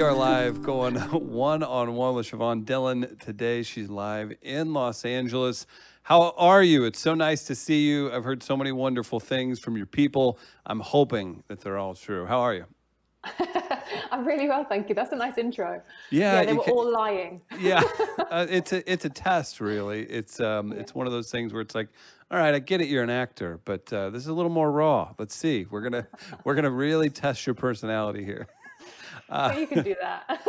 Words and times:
We 0.00 0.06
are 0.06 0.14
live 0.14 0.62
going 0.62 0.94
one 0.96 1.62
on 1.62 1.94
one 1.94 2.14
with 2.14 2.30
Siobhan 2.30 2.64
Dillon 2.64 3.18
today. 3.18 3.62
She's 3.62 3.90
live 3.90 4.32
in 4.40 4.72
Los 4.72 5.04
Angeles. 5.04 5.66
How 6.04 6.30
are 6.38 6.62
you? 6.62 6.84
It's 6.86 6.98
so 6.98 7.14
nice 7.14 7.44
to 7.44 7.54
see 7.54 7.86
you. 7.86 8.10
I've 8.10 8.24
heard 8.24 8.42
so 8.42 8.56
many 8.56 8.72
wonderful 8.72 9.20
things 9.20 9.60
from 9.60 9.76
your 9.76 9.84
people. 9.84 10.38
I'm 10.64 10.80
hoping 10.80 11.44
that 11.48 11.60
they're 11.60 11.76
all 11.76 11.94
true. 11.94 12.24
How 12.24 12.40
are 12.40 12.54
you? 12.54 12.64
I'm 14.10 14.24
really 14.26 14.48
well, 14.48 14.64
thank 14.64 14.88
you. 14.88 14.94
That's 14.94 15.12
a 15.12 15.16
nice 15.16 15.36
intro. 15.36 15.82
Yeah, 16.08 16.40
Yeah, 16.40 16.44
they 16.46 16.54
were 16.54 16.62
can- 16.64 16.72
all 16.72 16.90
lying. 16.90 17.42
yeah, 17.58 17.82
uh, 18.30 18.46
it's 18.48 18.72
a 18.72 18.90
it's 18.90 19.04
a 19.04 19.10
test, 19.10 19.60
really. 19.60 20.04
It's 20.04 20.40
um 20.40 20.72
it's 20.72 20.94
one 20.94 21.08
of 21.08 21.12
those 21.12 21.30
things 21.30 21.52
where 21.52 21.60
it's 21.60 21.74
like, 21.74 21.88
all 22.30 22.38
right, 22.38 22.54
I 22.54 22.58
get 22.58 22.80
it, 22.80 22.88
you're 22.88 23.04
an 23.04 23.10
actor, 23.10 23.60
but 23.66 23.92
uh, 23.92 24.08
this 24.08 24.22
is 24.22 24.28
a 24.28 24.32
little 24.32 24.50
more 24.50 24.72
raw. 24.72 25.12
Let's 25.18 25.34
see. 25.34 25.66
We're 25.70 25.82
gonna 25.82 26.06
we're 26.44 26.54
gonna 26.54 26.70
really 26.70 27.10
test 27.10 27.46
your 27.46 27.54
personality 27.54 28.24
here. 28.24 28.48
But 29.30 29.60
you 29.60 29.66
can 29.66 29.84
do 29.84 29.94
that. 30.00 30.40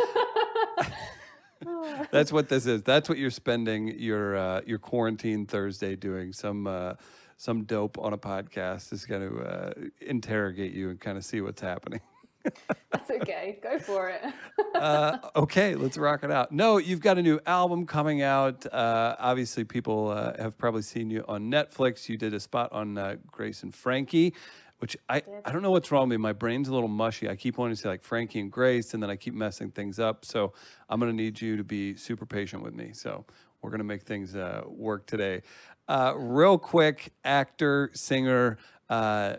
That's 2.10 2.32
what 2.32 2.48
this 2.48 2.66
is. 2.66 2.82
That's 2.82 3.08
what 3.08 3.18
you're 3.18 3.30
spending 3.30 3.98
your 3.98 4.36
uh, 4.36 4.60
your 4.66 4.78
quarantine 4.78 5.46
Thursday 5.46 5.94
doing. 5.96 6.32
Some 6.32 6.66
uh, 6.66 6.94
some 7.36 7.64
dope 7.64 7.98
on 7.98 8.12
a 8.12 8.18
podcast 8.18 8.92
is 8.92 9.04
going 9.04 9.28
to 9.28 9.40
uh, 9.40 9.72
interrogate 10.00 10.72
you 10.72 10.90
and 10.90 11.00
kind 11.00 11.16
of 11.16 11.24
see 11.24 11.40
what's 11.40 11.60
happening. 11.60 12.00
That's 12.92 13.10
okay. 13.10 13.58
Go 13.62 13.78
for 13.78 14.10
it. 14.10 14.22
uh, 14.74 15.18
okay, 15.36 15.74
let's 15.74 15.96
rock 15.96 16.24
it 16.24 16.30
out. 16.30 16.52
No, 16.52 16.78
you've 16.78 17.00
got 17.00 17.18
a 17.18 17.22
new 17.22 17.40
album 17.46 17.86
coming 17.86 18.22
out. 18.22 18.66
Uh, 18.72 19.16
obviously, 19.18 19.64
people 19.64 20.08
uh, 20.08 20.40
have 20.40 20.58
probably 20.58 20.82
seen 20.82 21.10
you 21.10 21.24
on 21.28 21.50
Netflix. 21.50 22.08
You 22.08 22.16
did 22.16 22.34
a 22.34 22.40
spot 22.40 22.72
on 22.72 22.98
uh, 22.98 23.16
Grace 23.30 23.62
and 23.62 23.74
Frankie, 23.74 24.34
which 24.82 24.96
I, 25.08 25.22
I 25.44 25.52
don't 25.52 25.62
know 25.62 25.70
what's 25.70 25.92
wrong 25.92 26.08
with 26.08 26.18
me. 26.18 26.20
My 26.20 26.32
brain's 26.32 26.66
a 26.66 26.74
little 26.74 26.88
mushy. 26.88 27.30
I 27.30 27.36
keep 27.36 27.56
wanting 27.56 27.76
to 27.76 27.80
say 27.80 27.88
like 27.88 28.02
Frankie 28.02 28.40
and 28.40 28.50
Grace, 28.50 28.94
and 28.94 29.00
then 29.02 29.10
I 29.10 29.14
keep 29.14 29.32
messing 29.32 29.70
things 29.70 30.00
up. 30.00 30.24
So 30.24 30.54
I'm 30.88 30.98
going 30.98 31.16
to 31.16 31.16
need 31.16 31.40
you 31.40 31.56
to 31.56 31.62
be 31.62 31.94
super 31.94 32.26
patient 32.26 32.64
with 32.64 32.74
me. 32.74 32.90
So 32.92 33.24
we're 33.60 33.70
going 33.70 33.78
to 33.78 33.84
make 33.84 34.02
things 34.02 34.34
uh, 34.34 34.62
work 34.66 35.06
today. 35.06 35.42
Uh, 35.86 36.14
real 36.16 36.58
quick, 36.58 37.12
actor, 37.22 37.92
singer, 37.94 38.58
uh, 38.90 39.36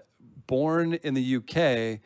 born 0.48 0.94
in 0.94 1.14
the 1.14 1.36
UK 1.36 2.00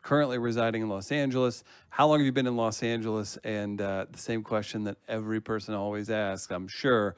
currently 0.00 0.38
residing 0.38 0.82
in 0.82 0.88
Los 0.88 1.10
Angeles. 1.10 1.64
How 1.88 2.06
long 2.06 2.20
have 2.20 2.26
you 2.26 2.30
been 2.30 2.46
in 2.46 2.56
Los 2.56 2.80
Angeles? 2.84 3.36
And 3.42 3.80
uh, 3.80 4.06
the 4.08 4.18
same 4.18 4.44
question 4.44 4.84
that 4.84 4.98
every 5.08 5.40
person 5.40 5.74
always 5.74 6.10
asks, 6.10 6.52
I'm 6.52 6.68
sure. 6.68 7.16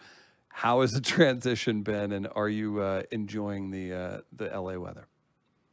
How 0.48 0.80
has 0.80 0.92
the 0.92 1.00
transition 1.02 1.82
been, 1.82 2.12
and 2.12 2.28
are 2.34 2.48
you 2.48 2.80
uh, 2.80 3.02
enjoying 3.10 3.70
the 3.70 3.92
uh, 3.92 4.18
the 4.32 4.46
LA 4.46 4.78
weather? 4.78 5.06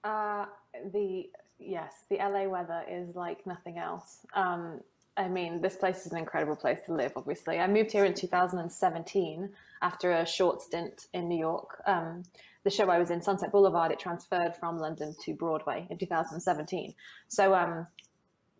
Uh, 0.03 0.45
the 0.91 1.29
yes, 1.59 1.93
the 2.09 2.17
LA 2.17 2.43
weather 2.43 2.83
is 2.89 3.15
like 3.15 3.45
nothing 3.45 3.77
else. 3.77 4.25
Um, 4.33 4.81
I 5.15 5.27
mean, 5.27 5.61
this 5.61 5.75
place 5.75 6.05
is 6.05 6.11
an 6.11 6.17
incredible 6.17 6.55
place 6.55 6.79
to 6.87 6.93
live. 6.93 7.13
Obviously, 7.15 7.59
I 7.59 7.67
moved 7.67 7.91
here 7.91 8.05
in 8.05 8.13
2017 8.13 9.49
after 9.81 10.11
a 10.11 10.25
short 10.25 10.61
stint 10.61 11.07
in 11.13 11.27
New 11.27 11.37
York. 11.37 11.81
Um, 11.85 12.23
the 12.63 12.71
show 12.71 12.89
I 12.89 12.97
was 12.97 13.11
in, 13.11 13.21
Sunset 13.21 13.51
Boulevard, 13.51 13.91
it 13.91 13.99
transferred 13.99 14.55
from 14.55 14.79
London 14.79 15.13
to 15.23 15.33
Broadway 15.33 15.85
in 15.89 15.97
2017. 15.97 16.93
So 17.27 17.53
um, 17.53 17.85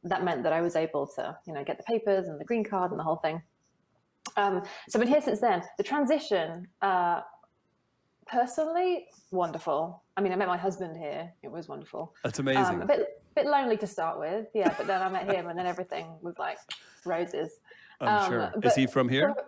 that 0.04 0.24
meant 0.24 0.44
that 0.44 0.54
I 0.54 0.62
was 0.62 0.76
able 0.76 1.08
to, 1.16 1.38
you 1.48 1.54
know, 1.54 1.64
get 1.64 1.78
the 1.78 1.84
papers 1.84 2.28
and 2.28 2.40
the 2.40 2.46
green 2.46 2.64
card 2.64 2.92
and 2.92 3.00
the 3.00 3.04
whole 3.04 3.16
thing. 3.16 3.42
Um, 4.36 4.62
so 4.90 5.00
I've 5.00 5.06
been 5.06 5.14
here 5.14 5.22
since 5.22 5.40
then. 5.40 5.64
The 5.78 5.84
transition, 5.84 6.68
uh, 6.82 7.22
personally, 8.34 9.06
wonderful. 9.32 10.04
I 10.18 10.22
mean, 10.22 10.32
I 10.32 10.36
met 10.36 10.48
my 10.48 10.58
husband 10.58 10.98
here. 10.98 11.32
It 11.44 11.52
was 11.52 11.68
wonderful. 11.68 12.14
That's 12.24 12.40
amazing. 12.40 12.76
Um, 12.76 12.82
a 12.82 12.86
bit, 12.86 13.22
bit 13.36 13.46
lonely 13.46 13.78
to 13.78 13.88
start 13.88 14.20
with, 14.20 14.48
yeah. 14.54 14.74
But 14.76 14.88
then 14.88 15.02
I 15.02 15.10
met 15.10 15.32
him, 15.32 15.48
and 15.48 15.58
then 15.58 15.66
everything 15.66 16.06
was 16.22 16.38
like 16.38 16.58
roses. 17.06 17.52
I'm 18.02 18.24
um, 18.24 18.30
sure. 18.30 18.52
Is 18.64 18.76
he 18.76 18.88
from 18.88 19.08
here? 19.08 19.34
for- 19.34 19.46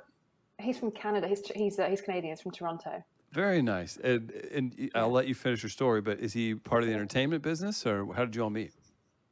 He's 0.58 0.78
from 0.78 0.92
Canada. 0.92 1.28
He's 1.28 1.46
he's 1.54 1.80
uh, 1.80 1.88
he's 1.88 2.00
Canadian. 2.00 2.32
He's 2.32 2.42
from 2.42 2.52
Toronto. 2.52 3.04
Very 3.34 3.62
nice. 3.62 3.98
And, 3.98 4.32
and 4.54 4.92
I'll 4.96 5.12
let 5.12 5.28
you 5.28 5.36
finish 5.36 5.62
your 5.62 5.70
story, 5.70 6.00
but 6.00 6.22
is 6.22 6.32
he 6.32 6.56
part 6.56 6.82
of 6.82 6.88
the 6.88 6.96
entertainment 6.96 7.44
business, 7.44 7.86
or 7.86 8.14
how 8.14 8.24
did 8.24 8.38
you 8.38 8.44
all 8.44 8.50
meet? 8.50 8.72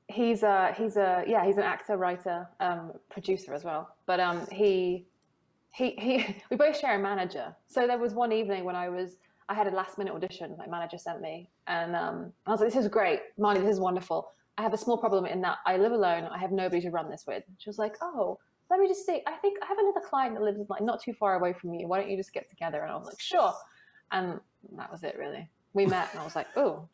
He's 0.09 0.43
a 0.43 0.75
he's 0.77 0.97
a 0.97 1.23
yeah 1.25 1.45
he's 1.45 1.55
an 1.55 1.63
actor, 1.63 1.95
writer, 1.95 2.49
um, 2.59 2.91
producer 3.09 3.53
as 3.53 3.63
well. 3.63 3.95
But 4.05 4.19
um, 4.19 4.45
he 4.51 5.07
he 5.73 5.91
he 5.91 6.35
we 6.49 6.57
both 6.57 6.77
share 6.77 6.99
a 6.99 7.01
manager. 7.01 7.55
So 7.67 7.87
there 7.87 7.97
was 7.97 8.13
one 8.13 8.33
evening 8.33 8.65
when 8.65 8.75
I 8.75 8.89
was 8.89 9.15
I 9.49 9.53
had 9.53 9.67
a 9.67 9.71
last 9.71 9.97
minute 9.97 10.13
audition. 10.13 10.55
My 10.57 10.67
manager 10.67 10.97
sent 10.97 11.21
me, 11.21 11.49
and 11.67 11.95
um, 11.95 12.33
I 12.45 12.51
was 12.51 12.59
like, 12.59 12.71
"This 12.71 12.83
is 12.83 12.87
great, 12.89 13.19
Marnie. 13.39 13.61
This 13.61 13.71
is 13.71 13.79
wonderful. 13.79 14.29
I 14.57 14.61
have 14.61 14.73
a 14.73 14.77
small 14.77 14.97
problem 14.97 15.25
in 15.25 15.41
that 15.41 15.57
I 15.65 15.77
live 15.77 15.91
alone. 15.91 16.25
I 16.25 16.37
have 16.37 16.51
nobody 16.51 16.81
to 16.81 16.89
run 16.89 17.09
this 17.09 17.25
with." 17.27 17.43
She 17.57 17.69
was 17.69 17.77
like, 17.77 17.95
"Oh." 18.01 18.39
Let 18.69 18.79
me 18.79 18.87
just 18.87 19.05
see. 19.05 19.21
I 19.27 19.33
think 19.33 19.59
I 19.61 19.67
have 19.67 19.77
another 19.77 19.99
client 19.99 20.33
that 20.35 20.41
lives 20.41 20.57
like 20.67 20.81
not 20.81 20.99
too 20.99 21.13
far 21.13 21.35
away 21.35 21.53
from 21.53 21.75
you. 21.75 21.87
Why 21.87 21.99
don't 21.99 22.09
you 22.09 22.17
just 22.17 22.33
get 22.33 22.49
together? 22.49 22.81
And 22.81 22.91
I 22.91 22.95
was 22.95 23.05
like, 23.05 23.19
sure. 23.19 23.53
And 24.11 24.39
that 24.77 24.91
was 24.91 25.03
it, 25.03 25.15
really. 25.19 25.47
We 25.73 25.85
met, 25.85 26.09
and 26.11 26.21
I 26.21 26.23
was 26.23 26.35
like, 26.35 26.47
oh, 26.55 26.87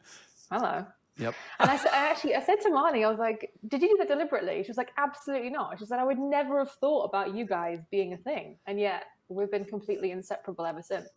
hello. 0.51 0.85
Yep. 1.19 1.35
And 1.59 1.69
I, 1.69 1.77
said, 1.77 1.91
I 1.93 2.09
actually, 2.09 2.35
I 2.35 2.41
said 2.41 2.61
to 2.61 2.69
Marnie, 2.69 3.05
I 3.05 3.09
was 3.09 3.19
like, 3.19 3.51
"Did 3.67 3.81
you 3.81 3.89
do 3.89 3.97
that 3.99 4.07
deliberately?" 4.07 4.63
She 4.63 4.69
was 4.69 4.77
like, 4.77 4.91
"Absolutely 4.97 5.49
not." 5.49 5.77
She 5.77 5.85
said, 5.85 5.99
"I 5.99 6.05
would 6.05 6.17
never 6.17 6.59
have 6.59 6.71
thought 6.71 7.03
about 7.03 7.35
you 7.35 7.45
guys 7.45 7.79
being 7.91 8.13
a 8.13 8.17
thing, 8.17 8.57
and 8.67 8.79
yet 8.79 9.03
we've 9.27 9.51
been 9.51 9.65
completely 9.65 10.11
inseparable 10.11 10.65
ever 10.65 10.81
since." 10.81 11.09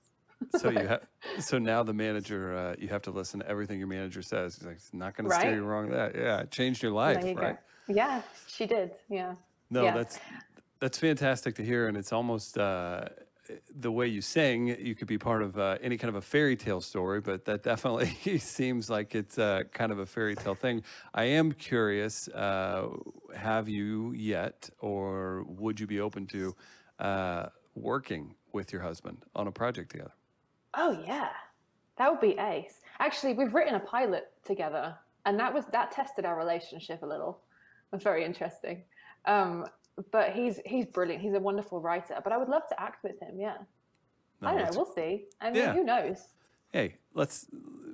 So 0.50 0.70
you 0.70 0.86
have. 0.86 1.02
So 1.40 1.58
now 1.58 1.82
the 1.82 1.94
manager, 1.94 2.54
uh, 2.56 2.74
you 2.78 2.88
have 2.88 3.02
to 3.02 3.10
listen 3.10 3.40
to 3.40 3.48
everything 3.48 3.78
your 3.78 3.88
manager 3.88 4.22
says. 4.22 4.56
He's 4.56 4.66
like, 4.66 4.76
"It's 4.76 4.92
not 4.92 5.16
going 5.16 5.28
to 5.28 5.34
steer 5.34 5.54
you 5.54 5.64
wrong. 5.64 5.90
That 5.90 6.14
yeah, 6.14 6.40
it 6.40 6.50
changed 6.50 6.82
your 6.82 6.92
life, 6.92 7.24
you 7.24 7.34
right? 7.34 7.56
go. 7.88 7.94
Yeah, 7.94 8.22
she 8.46 8.66
did. 8.66 8.92
Yeah. 9.08 9.34
No, 9.70 9.84
Yeah. 9.84 9.94
that's 9.94 10.18
that's 10.80 10.98
fantastic 10.98 11.54
to 11.56 11.64
hear, 11.64 11.88
and 11.88 11.96
it's 11.96 12.12
almost 12.12 12.58
uh, 12.58 13.06
the 13.74 13.90
way 13.90 14.06
you 14.06 14.20
sing. 14.20 14.68
You 14.68 14.94
could 14.94 15.08
be 15.08 15.18
part 15.18 15.42
of 15.42 15.58
uh, 15.58 15.78
any 15.80 15.96
kind 15.96 16.08
of 16.10 16.16
a 16.16 16.20
fairy 16.22 16.56
tale 16.56 16.80
story, 16.80 17.20
but 17.20 17.44
that 17.46 17.62
definitely 17.62 18.08
seems 18.38 18.90
like 18.90 19.14
it's 19.14 19.38
uh, 19.38 19.62
kind 19.72 19.90
of 19.92 19.98
a 19.98 20.06
fairy 20.06 20.34
tale 20.36 20.54
thing. 20.54 20.82
I 21.14 21.24
am 21.24 21.52
curious: 21.52 22.28
uh, 22.28 22.88
have 23.34 23.68
you 23.68 24.12
yet, 24.12 24.68
or 24.80 25.44
would 25.46 25.80
you 25.80 25.86
be 25.86 26.00
open 26.00 26.26
to 26.28 26.54
uh, 26.98 27.46
working 27.74 28.34
with 28.52 28.72
your 28.72 28.82
husband 28.82 29.24
on 29.34 29.46
a 29.46 29.52
project 29.52 29.90
together? 29.90 30.12
Oh 30.74 31.02
yeah, 31.06 31.28
that 31.98 32.10
would 32.10 32.20
be 32.20 32.38
ace. 32.38 32.80
Actually, 32.98 33.34
we've 33.34 33.54
written 33.54 33.74
a 33.74 33.80
pilot 33.80 34.30
together, 34.44 34.94
and 35.26 35.38
that 35.38 35.52
was 35.52 35.64
that 35.72 35.90
tested 35.92 36.24
our 36.24 36.36
relationship 36.38 37.02
a 37.02 37.06
little. 37.06 37.40
It 37.92 37.96
was 37.96 38.02
very 38.02 38.24
interesting. 38.24 38.82
Um, 39.26 39.66
but 40.10 40.30
he's 40.32 40.60
he's 40.64 40.86
brilliant. 40.86 41.22
He's 41.22 41.34
a 41.34 41.40
wonderful 41.40 41.80
writer. 41.80 42.16
But 42.24 42.32
I 42.32 42.38
would 42.38 42.48
love 42.48 42.66
to 42.70 42.80
act 42.80 43.02
with 43.04 43.20
him. 43.20 43.38
Yeah. 43.38 43.56
No, 44.40 44.48
I 44.48 44.54
don't 44.54 44.64
know. 44.64 44.76
We'll 44.82 44.94
see. 44.94 45.24
I 45.40 45.50
mean, 45.50 45.56
Yeah. 45.56 45.72
who 45.74 45.84
knows? 45.84 46.26
hey 46.74 46.94
let's 47.12 47.44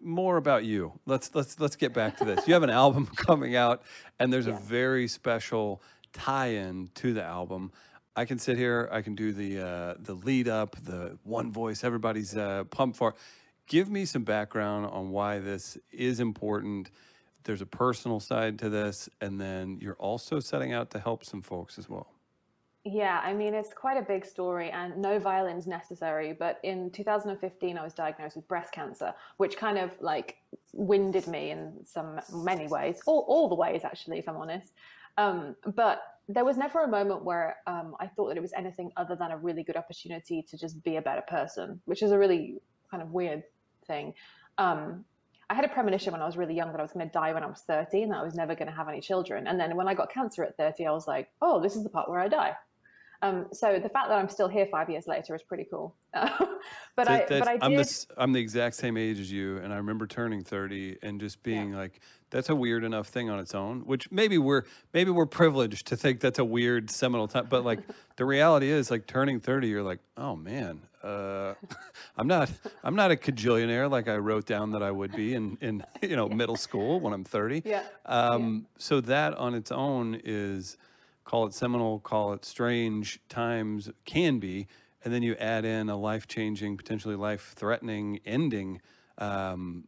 more 0.03 0.37
about 0.37 0.65
you 0.65 0.93
let's 1.05 1.35
let's 1.35 1.59
let's 1.59 1.75
get 1.75 1.93
back 1.93 2.17
to 2.17 2.25
this 2.25 2.47
you 2.47 2.55
have 2.55 2.63
an 2.63 2.71
album 2.71 3.07
coming 3.17 3.57
out 3.57 3.83
and 4.21 4.33
there's 4.33 4.47
a 4.47 4.53
very 4.53 5.09
special 5.09 5.83
tie-in 6.13 6.89
to 6.95 7.13
the 7.13 7.21
album 7.25 7.73
i 8.17 8.25
can 8.25 8.39
sit 8.39 8.57
here 8.57 8.89
i 8.93 9.01
can 9.01 9.15
do 9.15 9.33
the 9.33 9.61
uh, 9.61 9.95
the 9.99 10.15
lead 10.15 10.49
up 10.49 10.77
the 10.85 11.19
one 11.25 11.53
voice 11.53 11.85
everybody's 11.85 12.37
uh, 12.37 12.65
pumped 12.71 12.97
for 12.97 13.15
give 13.67 13.91
me 13.91 14.05
some 14.05 14.25
background 14.25 14.87
on 14.87 15.11
why 15.11 15.39
this 15.39 15.79
is 15.93 16.21
important 16.21 16.91
there's 17.45 17.63
a 17.63 17.67
personal 17.67 18.21
side 18.21 18.59
to 18.59 18.69
this 18.69 19.09
and 19.21 19.41
then 19.41 19.79
you're 19.81 19.97
also 19.97 20.41
setting 20.41 20.73
out 20.73 20.91
to 20.91 20.99
help 20.99 21.25
some 21.25 21.43
folks 21.43 21.79
as 21.79 21.89
well 21.89 22.09
Yeah, 22.85 23.21
I 23.23 23.35
mean, 23.35 23.53
it's 23.55 23.75
quite 23.75 23.99
a 23.99 24.03
big 24.03 24.25
story, 24.25 24.71
and 24.71 24.97
no 24.97 25.19
violins 25.19 25.67
necessary. 25.67 26.33
But 26.33 26.59
in 26.63 26.91
2015, 26.91 27.77
I 27.77 27.83
was 27.83 27.93
diagnosed 27.93 28.37
with 28.37 28.49
breast 28.49 28.73
cancer, 28.73 29.13
which 29.37 29.57
kind 29.57 29.77
of 29.77 29.91
like 30.01 30.39
winded 30.73 31.27
me 31.27 31.51
in 31.51 31.85
some 31.85 32.21
many 32.33 32.67
ways, 32.67 33.01
all, 33.05 33.27
all 33.29 33.49
the 33.49 33.55
ways, 33.55 33.83
actually, 33.85 34.19
if 34.19 34.29
I'm 34.29 34.37
honest. 34.37 34.73
Um, 35.19 35.57
but 35.75 36.03
there 36.29 36.45
was 36.45 36.57
never 36.59 36.85
a 36.85 36.89
moment 36.89 37.25
where 37.25 37.57
um, 37.67 37.95
I 38.01 38.07
thought 38.07 38.29
that 38.29 38.37
it 38.37 38.41
was 38.43 38.53
anything 38.57 38.91
other 38.97 39.17
than 39.17 39.31
a 39.31 39.37
really 39.39 39.63
good 39.63 39.77
opportunity 39.77 40.45
to 40.51 40.59
just 40.59 40.83
be 40.85 40.97
a 40.97 41.03
better 41.03 41.23
person, 41.27 41.81
which 41.87 42.03
is 42.03 42.13
a 42.13 42.19
really 42.19 42.59
kind 42.91 43.03
of 43.03 43.11
weird 43.13 43.43
thing. 43.87 44.13
Um, 44.59 45.05
I 45.51 45.55
had 45.55 45.65
a 45.65 45.69
premonition 45.69 46.13
when 46.13 46.21
I 46.21 46.27
was 46.27 46.37
really 46.37 46.55
young 46.55 46.71
that 46.73 46.79
I 46.79 46.83
was 46.83 46.93
going 46.93 47.07
to 47.07 47.13
die 47.13 47.33
when 47.33 47.43
I 47.43 47.47
was 47.47 47.63
30 47.67 48.03
and 48.03 48.13
that 48.13 48.19
I 48.19 48.23
was 48.23 48.35
never 48.35 48.55
going 48.55 48.69
to 48.69 48.75
have 48.75 48.89
any 48.89 49.01
children. 49.01 49.47
And 49.47 49.59
then 49.59 49.75
when 49.77 49.89
I 49.89 49.95
got 49.95 50.13
cancer 50.13 50.45
at 50.45 50.59
30, 50.59 50.87
I 50.87 50.91
was 50.91 51.07
like, 51.09 51.29
oh, 51.41 51.63
this 51.63 51.75
is 51.75 51.83
the 51.83 51.89
part 51.89 52.11
where 52.11 52.21
I 52.21 52.29
die. 52.29 52.53
Um, 53.23 53.47
so 53.53 53.81
the 53.83 53.89
fact 53.89 54.09
that 54.11 54.19
I'm 54.19 54.29
still 54.29 54.47
here 54.47 54.67
five 54.71 54.91
years 54.91 55.07
later 55.07 55.35
is 55.35 55.43
pretty 55.43 55.67
cool. 55.71 55.97
but 56.13 56.29
I, 57.09 57.19
That- 57.21 57.29
but 57.31 57.49
I 57.49 57.57
that's- 57.57 57.59
I'm, 57.63 57.71
did. 57.73 57.87
the, 57.87 58.07
I'm 58.19 58.33
the 58.33 58.41
exact 58.41 58.75
same 58.77 58.99
age 58.99 59.19
as 59.19 59.33
you, 59.33 59.57
and 59.59 59.73
I 59.73 59.77
remember 59.77 60.07
turning 60.07 60.45
30 60.45 60.99
and 61.03 61.19
just 61.19 61.43
being 61.43 61.73
like, 61.73 62.01
"That's 62.31 62.49
a 62.49 62.55
weird 62.55 62.85
enough 62.85 63.09
thing 63.09 63.31
on 63.31 63.39
its 63.39 63.55
own." 63.55 63.81
Which 63.81 64.11
maybe 64.11 64.39
we're 64.39 64.65
maybe 64.93 65.11
we're 65.11 65.27
privileged 65.27 65.87
to 65.89 65.97
think 65.97 66.21
that's 66.21 66.39
a 66.39 66.45
weird 66.45 66.91
seminal 66.91 67.29
time, 67.29 67.47
but 67.49 67.65
like 67.65 67.81
the 68.17 68.25
reality 68.25 68.69
is, 68.71 68.91
like 68.91 69.07
turning 69.07 69.41
30, 69.41 69.69
you're 69.69 69.83
like, 69.83 70.01
"Oh 70.17 70.37
man, 70.37 70.83
uh, 71.03 71.55
I'm 72.17 72.27
not 72.27 72.51
I'm 72.85 72.95
not 72.97 73.11
a 73.11 73.17
cajillionaire 73.17 73.91
like 73.91 74.09
I 74.09 74.17
wrote 74.17 74.47
down 74.47 74.73
that 74.73 74.83
I 74.83 74.91
would 74.91 75.13
be 75.13 75.35
in 75.35 75.59
in 75.61 75.85
you 76.03 76.17
know 76.17 76.29
middle 76.29 76.57
school 76.57 77.01
when 77.01 77.13
I'm 77.13 77.25
30." 77.25 77.63
Yeah, 77.65 77.83
Um, 78.07 78.67
So 78.79 79.01
that 79.03 79.35
on 79.35 79.55
its 79.55 79.71
own 79.73 80.21
is 80.25 80.77
call 81.25 81.47
it 81.47 81.53
seminal, 81.55 82.01
call 82.01 82.33
it 82.33 82.45
strange 82.45 83.21
times 83.29 83.91
can 84.07 84.39
be, 84.39 84.67
and 85.05 85.13
then 85.13 85.23
you 85.23 85.35
add 85.37 85.65
in 85.67 85.91
a 85.91 85.97
life 85.97 86.27
changing, 86.27 86.77
potentially 86.79 87.17
life 87.17 87.53
threatening 87.55 88.21
ending 88.25 88.81
um, 89.19 89.85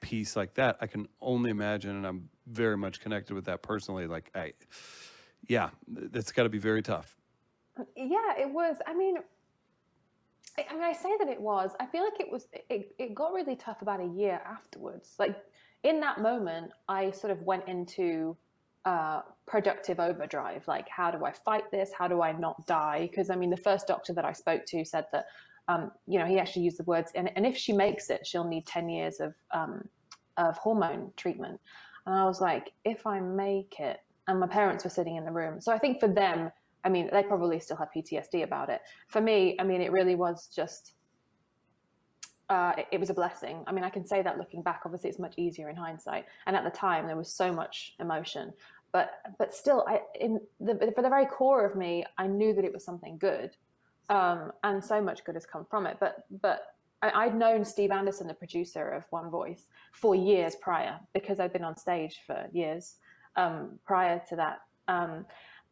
piece 0.00 0.36
like 0.36 0.54
that, 0.54 0.76
I 0.80 0.86
can 0.86 1.08
only 1.20 1.50
imagine, 1.50 1.96
and 1.96 2.06
I'm 2.06 2.28
very 2.46 2.76
much 2.76 3.00
connected 3.00 3.34
with 3.34 3.44
that 3.46 3.62
personally. 3.62 4.06
Like, 4.06 4.30
I, 4.34 4.52
yeah, 5.46 5.70
that's 5.86 6.32
got 6.32 6.44
to 6.44 6.48
be 6.48 6.58
very 6.58 6.82
tough. 6.82 7.16
Yeah, 7.96 8.34
it 8.38 8.50
was. 8.50 8.76
I 8.86 8.94
mean, 8.94 9.18
I, 10.58 10.66
I 10.70 10.74
mean, 10.74 10.82
I 10.82 10.92
say 10.92 11.10
that 11.18 11.28
it 11.28 11.40
was. 11.40 11.72
I 11.80 11.86
feel 11.86 12.02
like 12.02 12.20
it 12.20 12.30
was. 12.30 12.46
It, 12.68 12.94
it 12.98 13.14
got 13.14 13.32
really 13.32 13.56
tough 13.56 13.82
about 13.82 14.00
a 14.00 14.06
year 14.06 14.40
afterwards. 14.44 15.14
Like 15.18 15.36
in 15.84 16.00
that 16.00 16.20
moment, 16.20 16.72
I 16.88 17.10
sort 17.10 17.30
of 17.30 17.42
went 17.42 17.68
into 17.68 18.36
uh, 18.84 19.20
productive 19.46 20.00
overdrive. 20.00 20.66
Like, 20.66 20.88
how 20.88 21.10
do 21.10 21.24
I 21.24 21.32
fight 21.32 21.70
this? 21.70 21.90
How 21.96 22.08
do 22.08 22.22
I 22.22 22.32
not 22.32 22.66
die? 22.66 23.08
Because 23.10 23.30
I 23.30 23.36
mean, 23.36 23.50
the 23.50 23.56
first 23.56 23.86
doctor 23.86 24.12
that 24.14 24.24
I 24.24 24.32
spoke 24.32 24.64
to 24.66 24.84
said 24.84 25.06
that, 25.12 25.26
um, 25.68 25.90
you 26.06 26.18
know, 26.18 26.26
he 26.26 26.38
actually 26.38 26.62
used 26.62 26.78
the 26.78 26.84
words, 26.84 27.12
and, 27.14 27.30
and 27.36 27.46
if 27.46 27.56
she 27.56 27.72
makes 27.72 28.10
it, 28.10 28.26
she'll 28.26 28.44
need 28.44 28.66
10 28.66 28.88
years 28.88 29.20
of, 29.20 29.34
um, 29.52 29.86
of 30.36 30.56
hormone 30.56 31.12
treatment. 31.16 31.60
And 32.06 32.14
I 32.14 32.24
was 32.24 32.40
like, 32.40 32.72
if 32.84 33.06
I 33.06 33.20
make 33.20 33.76
it, 33.78 34.00
and 34.28 34.40
my 34.40 34.46
parents 34.46 34.84
were 34.84 34.90
sitting 34.90 35.16
in 35.16 35.24
the 35.24 35.30
room. 35.30 35.60
So 35.60 35.72
I 35.72 35.78
think 35.78 36.00
for 36.00 36.08
them, 36.08 36.50
I 36.84 36.88
mean, 36.88 37.08
they 37.12 37.22
probably 37.22 37.60
still 37.60 37.76
have 37.76 37.88
PTSD 37.94 38.44
about 38.44 38.70
it. 38.70 38.80
For 39.08 39.20
me, 39.20 39.56
I 39.58 39.64
mean, 39.64 39.80
it 39.80 39.92
really 39.92 40.14
was 40.14 40.48
just, 40.54 40.94
uh, 42.48 42.72
it, 42.78 42.86
it, 42.92 43.00
was 43.00 43.10
a 43.10 43.14
blessing. 43.14 43.64
I 43.66 43.72
mean, 43.72 43.84
I 43.84 43.90
can 43.90 44.06
say 44.06 44.22
that 44.22 44.38
looking 44.38 44.62
back, 44.62 44.82
obviously 44.84 45.10
it's 45.10 45.18
much 45.18 45.34
easier 45.36 45.68
in 45.68 45.76
hindsight. 45.76 46.26
And 46.46 46.56
at 46.56 46.64
the 46.64 46.70
time 46.70 47.06
there 47.06 47.16
was 47.16 47.32
so 47.32 47.52
much 47.52 47.94
emotion, 48.00 48.52
but, 48.92 49.10
but 49.38 49.54
still 49.54 49.84
I, 49.86 50.00
in 50.18 50.40
the, 50.60 50.92
for 50.94 51.02
the 51.02 51.10
very 51.10 51.26
core 51.26 51.66
of 51.66 51.76
me, 51.76 52.04
I 52.16 52.26
knew 52.26 52.54
that 52.54 52.64
it 52.64 52.72
was 52.72 52.84
something 52.84 53.18
good. 53.18 53.50
Um, 54.08 54.52
and 54.62 54.82
so 54.82 55.02
much 55.02 55.24
good 55.24 55.34
has 55.34 55.46
come 55.46 55.66
from 55.68 55.86
it. 55.86 55.98
But, 56.00 56.24
but 56.40 56.62
I, 57.02 57.10
I'd 57.10 57.34
known 57.34 57.64
Steve 57.64 57.90
Anderson, 57.90 58.26
the 58.26 58.34
producer 58.34 58.88
of 58.88 59.04
One 59.10 59.30
Voice 59.30 59.66
for 59.92 60.14
years 60.14 60.56
prior, 60.56 60.98
because 61.12 61.40
I'd 61.40 61.52
been 61.52 61.64
on 61.64 61.76
stage 61.76 62.20
for 62.26 62.46
years 62.52 62.96
um, 63.36 63.78
prior 63.86 64.22
to 64.28 64.36
that. 64.36 64.60
Um, 64.88 65.26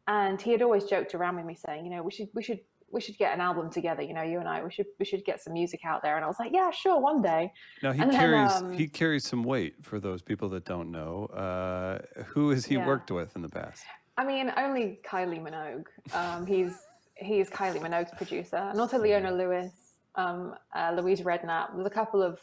and 0.07 0.41
he 0.41 0.51
had 0.51 0.61
always 0.61 0.85
joked 0.85 1.15
around 1.15 1.35
with 1.35 1.45
me 1.45 1.55
saying, 1.55 1.83
you 1.83 1.91
know, 1.91 2.03
we 2.03 2.11
should, 2.11 2.29
we 2.33 2.43
should 2.43 2.59
we 2.89 3.01
should 3.01 3.17
get 3.17 3.33
an 3.33 3.41
album 3.41 3.69
together. 3.69 4.01
You 4.01 4.13
know, 4.13 4.21
you 4.21 4.39
and 4.39 4.47
I, 4.47 4.63
we 4.63 4.71
should 4.71 4.85
we 4.99 5.05
should 5.05 5.25
get 5.25 5.41
some 5.41 5.53
music 5.53 5.81
out 5.85 6.01
there. 6.01 6.15
And 6.15 6.23
I 6.23 6.27
was 6.27 6.37
like, 6.39 6.51
yeah, 6.53 6.71
sure, 6.71 6.99
one 6.99 7.21
day. 7.21 7.51
Now 7.83 7.91
he 7.91 8.01
and 8.01 8.11
carries 8.11 8.51
um, 8.53 8.71
he 8.71 8.87
carries 8.87 9.25
some 9.25 9.43
weight 9.43 9.75
for 9.81 9.99
those 9.99 10.21
people 10.21 10.49
that 10.49 10.65
don't 10.65 10.91
know. 10.91 11.25
Uh, 11.25 11.99
who 12.27 12.51
has 12.51 12.65
he 12.65 12.75
yeah. 12.75 12.87
worked 12.87 13.11
with 13.11 13.35
in 13.35 13.41
the 13.41 13.49
past? 13.49 13.83
I 14.17 14.25
mean, 14.25 14.51
only 14.57 14.99
Kylie 15.05 15.41
Minogue. 15.41 15.85
Um, 16.13 16.45
he's 16.45 16.73
he's 17.19 17.49
Kylie 17.49 17.81
Minogue's 17.81 18.11
producer, 18.15 18.57
and 18.57 18.79
also 18.79 18.97
Leona 18.97 19.31
Lewis, 19.31 19.71
um, 20.15 20.55
uh, 20.75 20.93
Louise 20.95 21.21
Redknapp. 21.21 21.75
There's 21.75 21.87
a 21.87 21.91
couple 21.91 22.21
of 22.21 22.39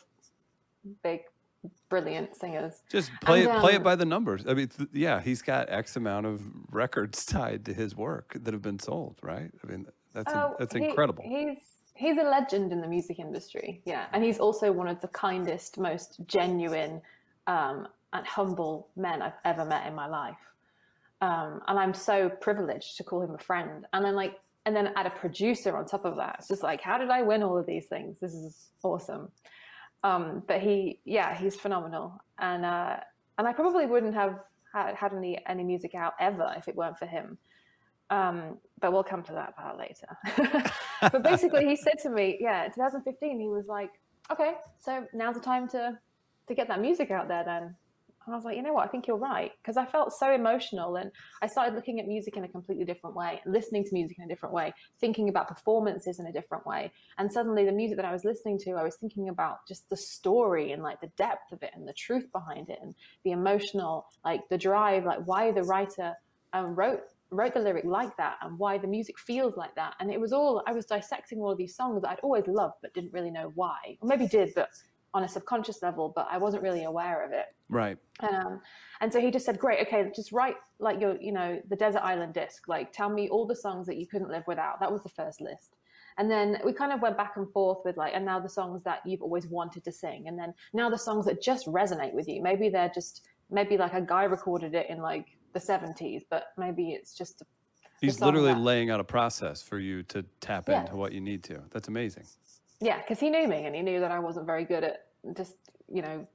big 1.03 1.23
brilliant 1.89 2.37
singers. 2.37 2.83
Just 2.91 3.11
play 3.21 3.45
and, 3.45 3.57
it, 3.57 3.61
play 3.61 3.75
it 3.75 3.79
um, 3.79 3.83
by 3.83 3.97
the 3.97 4.05
numbers. 4.05 4.45
I 4.47 4.55
mean, 4.55 4.69
th- 4.69 4.89
yeah, 4.93 5.21
he's 5.21 5.43
got 5.43 5.71
X 5.71 5.97
amount 5.97 6.27
of 6.27 6.43
records 6.71 7.25
tied 7.27 7.65
to 7.67 7.75
his 7.75 7.97
work 7.97 8.37
that 8.43 8.53
have 8.53 8.63
been 8.63 8.79
sold, 8.79 9.17
right? 9.23 9.51
I 9.63 9.67
mean, 9.67 9.87
that's 10.13 10.33
a, 10.33 10.45
oh, 10.45 10.57
that's 10.59 10.75
he, 10.75 10.85
incredible. 10.85 11.25
He's 11.27 11.59
he's 11.95 12.19
a 12.19 12.25
legend 12.25 12.73
in 12.73 12.81
the 12.81 12.89
music 12.89 13.19
industry. 13.19 13.81
Yeah, 13.85 14.07
and 14.13 14.23
he's 14.25 14.39
also 14.39 14.73
one 14.73 14.89
of 14.89 15.01
the 15.01 15.09
kindest, 15.09 15.79
most 15.79 16.21
genuine, 16.27 17.01
um, 17.47 17.89
and 18.13 18.27
humble 18.27 18.89
men 18.97 19.23
I've 19.23 19.33
ever 19.45 19.65
met 19.65 19.87
in 19.87 19.95
my 19.95 20.07
life. 20.07 20.37
Um, 21.21 21.63
and 21.69 21.79
I'm 21.79 21.95
so 21.95 22.29
privileged 22.29 22.97
to 22.99 23.05
call 23.05 23.23
him 23.23 23.35
a 23.35 23.39
friend. 23.39 23.87
And 23.93 24.05
then 24.05 24.15
like, 24.15 24.39
and 24.67 24.75
then 24.75 24.93
add 24.97 25.07
a 25.07 25.11
producer 25.11 25.77
on 25.77 25.87
top 25.87 26.05
of 26.05 26.17
that. 26.17 26.37
It's 26.39 26.49
just 26.49 26.63
like, 26.63 26.81
how 26.81 26.99
did 26.99 27.11
I 27.11 27.23
win 27.23 27.43
all 27.43 27.59
of 27.59 27.67
these 27.67 27.87
things? 27.87 28.19
This 28.21 28.33
is 28.33 28.71
awesome. 28.83 29.29
Um, 30.03 30.43
but 30.47 30.61
he, 30.61 31.01
yeah, 31.05 31.37
he's 31.37 31.57
phenomenal. 31.57 32.21
And 32.39 32.65
uh, 32.65 32.97
and 33.39 33.47
I 33.47 33.53
probably 33.53 33.87
wouldn't 33.87 34.15
have 34.15 34.41
had, 34.73 34.95
had 34.95 35.13
any 35.13 35.39
any 35.47 35.65
music 35.65 35.95
out 35.95 36.15
ever 36.21 36.55
if 36.57 36.69
it 36.69 36.77
weren't 36.77 36.99
for 36.99 37.07
him. 37.07 37.39
Um, 38.11 38.59
but 38.81 38.93
we'll 38.93 39.03
come 39.03 39.23
to 39.25 39.33
that 39.33 39.57
part 39.57 39.79
later. 39.79 40.71
but 41.01 41.23
basically, 41.23 41.67
he 41.67 41.75
said 41.75 41.99
to 42.03 42.11
me, 42.11 42.37
yeah, 42.39 42.69
2015, 42.69 43.41
he 43.41 43.49
was 43.49 43.67
like, 43.67 43.91
okay, 44.31 44.55
so 44.79 45.07
now's 45.15 45.35
the 45.35 45.41
time 45.41 45.69
to 45.69 45.99
to 46.47 46.55
get 46.55 46.69
that 46.69 46.81
music 46.81 47.11
out 47.11 47.29
there 47.29 47.45
then. 47.45 47.75
And 48.27 48.35
I 48.35 48.37
was 48.37 48.45
like, 48.45 48.57
you 48.57 48.63
know 48.63 48.73
what? 48.73 48.85
I 48.85 48.89
think 48.89 49.07
you're 49.07 49.17
right. 49.17 49.53
Because 49.63 49.77
I 49.77 49.85
felt 49.85 50.13
so 50.13 50.33
emotional 50.33 50.97
and 50.97 51.11
I 51.43 51.47
started 51.47 51.75
looking 51.75 52.01
at 52.01 52.07
music 52.07 52.37
in 52.37 52.45
a 52.45 52.49
completely 52.49 52.85
different 52.85 53.17
way, 53.17 53.41
listening 53.47 53.85
to 53.85 53.91
music 53.93 54.19
in 54.19 54.25
a 54.25 54.29
different 54.29 54.55
way, 54.55 54.73
thinking 55.01 55.29
about 55.29 55.49
performances 55.49 56.19
in 56.19 56.27
a 56.27 56.33
different 56.33 56.67
way. 56.67 56.93
And 57.19 57.31
suddenly 57.31 57.65
the 57.65 57.73
music 57.73 57.97
that 57.97 58.07
I 58.07 58.13
was 58.13 58.25
listening 58.25 58.59
to, 58.61 58.73
I 58.73 58.83
was 58.83 58.97
thinking 58.97 59.29
about 59.29 59.67
just 59.69 59.89
the 59.91 59.97
story 59.97 60.73
and 60.73 60.83
like 60.83 61.01
the 61.01 61.11
depth 61.17 61.53
of 61.53 61.63
it 61.63 61.71
and 61.75 61.87
the 61.87 61.95
truth 61.95 62.31
behind 62.33 62.71
it 62.71 62.79
and 62.83 62.95
the 63.25 63.33
emotional, 63.33 64.07
like 64.25 64.49
the 64.49 64.59
drive, 64.59 65.05
like 65.05 65.27
why 65.27 65.53
the 65.53 65.63
writer 65.63 66.15
um, 66.53 66.75
wrote 66.75 67.01
wrote 67.31 67.55
the 67.55 67.61
lyric 67.61 67.85
like 67.85 68.17
that 68.17 68.37
and 68.43 68.59
why 68.59 68.79
the 68.79 68.87
music 68.87 69.19
feels 69.19 69.57
like 69.57 69.75
that. 69.75 69.95
And 69.99 70.11
it 70.11 70.21
was 70.21 70.33
all, 70.33 70.63
I 70.67 70.73
was 70.73 70.87
dissecting 70.87 71.41
all 71.41 71.51
of 71.51 71.59
these 71.59 71.75
songs 71.75 72.03
that 72.03 72.11
I'd 72.11 72.21
always 72.21 72.47
loved, 72.47 72.75
but 72.81 72.95
didn't 72.95 73.13
really 73.13 73.31
know 73.31 73.51
why. 73.57 73.99
Or 74.01 74.09
maybe 74.09 74.29
did, 74.29 74.53
but 74.55 74.69
on 75.15 75.25
a 75.25 75.29
subconscious 75.29 75.83
level, 75.83 76.13
but 76.15 76.27
I 76.31 76.39
wasn't 76.39 76.63
really 76.63 76.85
aware 76.85 77.25
of 77.25 77.33
it. 77.33 77.47
Right. 77.69 77.99
Um, 78.21 78.61
and 79.01 79.13
so 79.13 79.21
he 79.21 79.31
just 79.31 79.47
said, 79.47 79.59
great, 79.59 79.87
okay, 79.87 80.11
just 80.15 80.33
write 80.33 80.57
like 80.79 81.01
your, 81.01 81.21
you 81.21 81.33
know, 81.33 81.61
the 81.69 81.77
Desert 81.77 82.03
Island 82.03 82.35
disc, 82.35 82.69
like 82.69 82.93
tell 82.93 83.09
me 83.09 83.29
all 83.29 83.47
the 83.47 83.57
songs 83.57 83.87
that 83.87 83.97
you 83.97 84.07
couldn't 84.07 84.31
live 84.31 84.45
without. 84.47 84.81
That 84.81 84.93
was 84.93 85.03
the 85.03 85.09
first 85.09 85.41
list. 85.41 85.77
And 86.17 86.31
then 86.31 86.59
we 86.65 86.73
kind 86.73 86.93
of 86.93 87.03
went 87.03 87.17
back 87.17 87.33
and 87.37 87.51
forth 87.53 87.79
with 87.85 87.97
like, 87.97 88.13
and 88.15 88.25
now 88.25 88.39
the 88.39 88.49
songs 88.49 88.85
that 88.85 89.01
you've 89.05 89.23
always 89.23 89.47
wanted 89.47 89.83
to 89.85 89.93
sing. 89.93 90.29
And 90.29 90.39
then 90.39 90.55
now 90.73 90.89
the 90.89 90.99
songs 90.99 91.27
that 91.27 91.43
just 91.43 91.67
resonate 91.67 92.15
with 92.15 92.29
you. 92.29 92.41
Maybe 92.41 92.69
they're 92.69 92.93
just, 92.95 93.27
maybe 93.51 93.77
like 93.77 93.95
a 93.95 94.01
guy 94.01 94.25
recorded 94.25 94.75
it 94.75 94.89
in 94.89 95.01
like 95.01 95.27
the 95.53 95.59
70s, 95.59 96.23
but 96.31 96.49
maybe 96.57 96.93
it's 96.93 97.17
just. 97.17 97.43
A, 97.43 97.45
He's 98.01 98.21
literally 98.21 98.53
that... 98.53 98.61
laying 98.61 98.91
out 98.91 99.01
a 99.01 99.05
process 99.05 99.63
for 99.63 99.79
you 99.79 100.03
to 100.05 100.25
tap 100.41 100.69
yeah. 100.69 100.83
into 100.83 100.95
what 100.97 101.13
you 101.13 101.21
need 101.21 101.43
to. 101.45 101.63
That's 101.71 101.89
amazing. 101.89 102.25
Yeah, 102.81 102.99
because 102.99 103.19
he 103.19 103.31
knew 103.31 103.49
me 103.49 103.67
and 103.67 103.75
he 103.75 103.83
knew 103.83 103.99
that 104.01 104.13
I 104.13 104.19
wasn't 104.19 104.47
very 104.47 104.65
good 104.65 104.85
at 104.85 105.07
just, 105.37 105.55
you 105.93 106.03
know, 106.03 106.27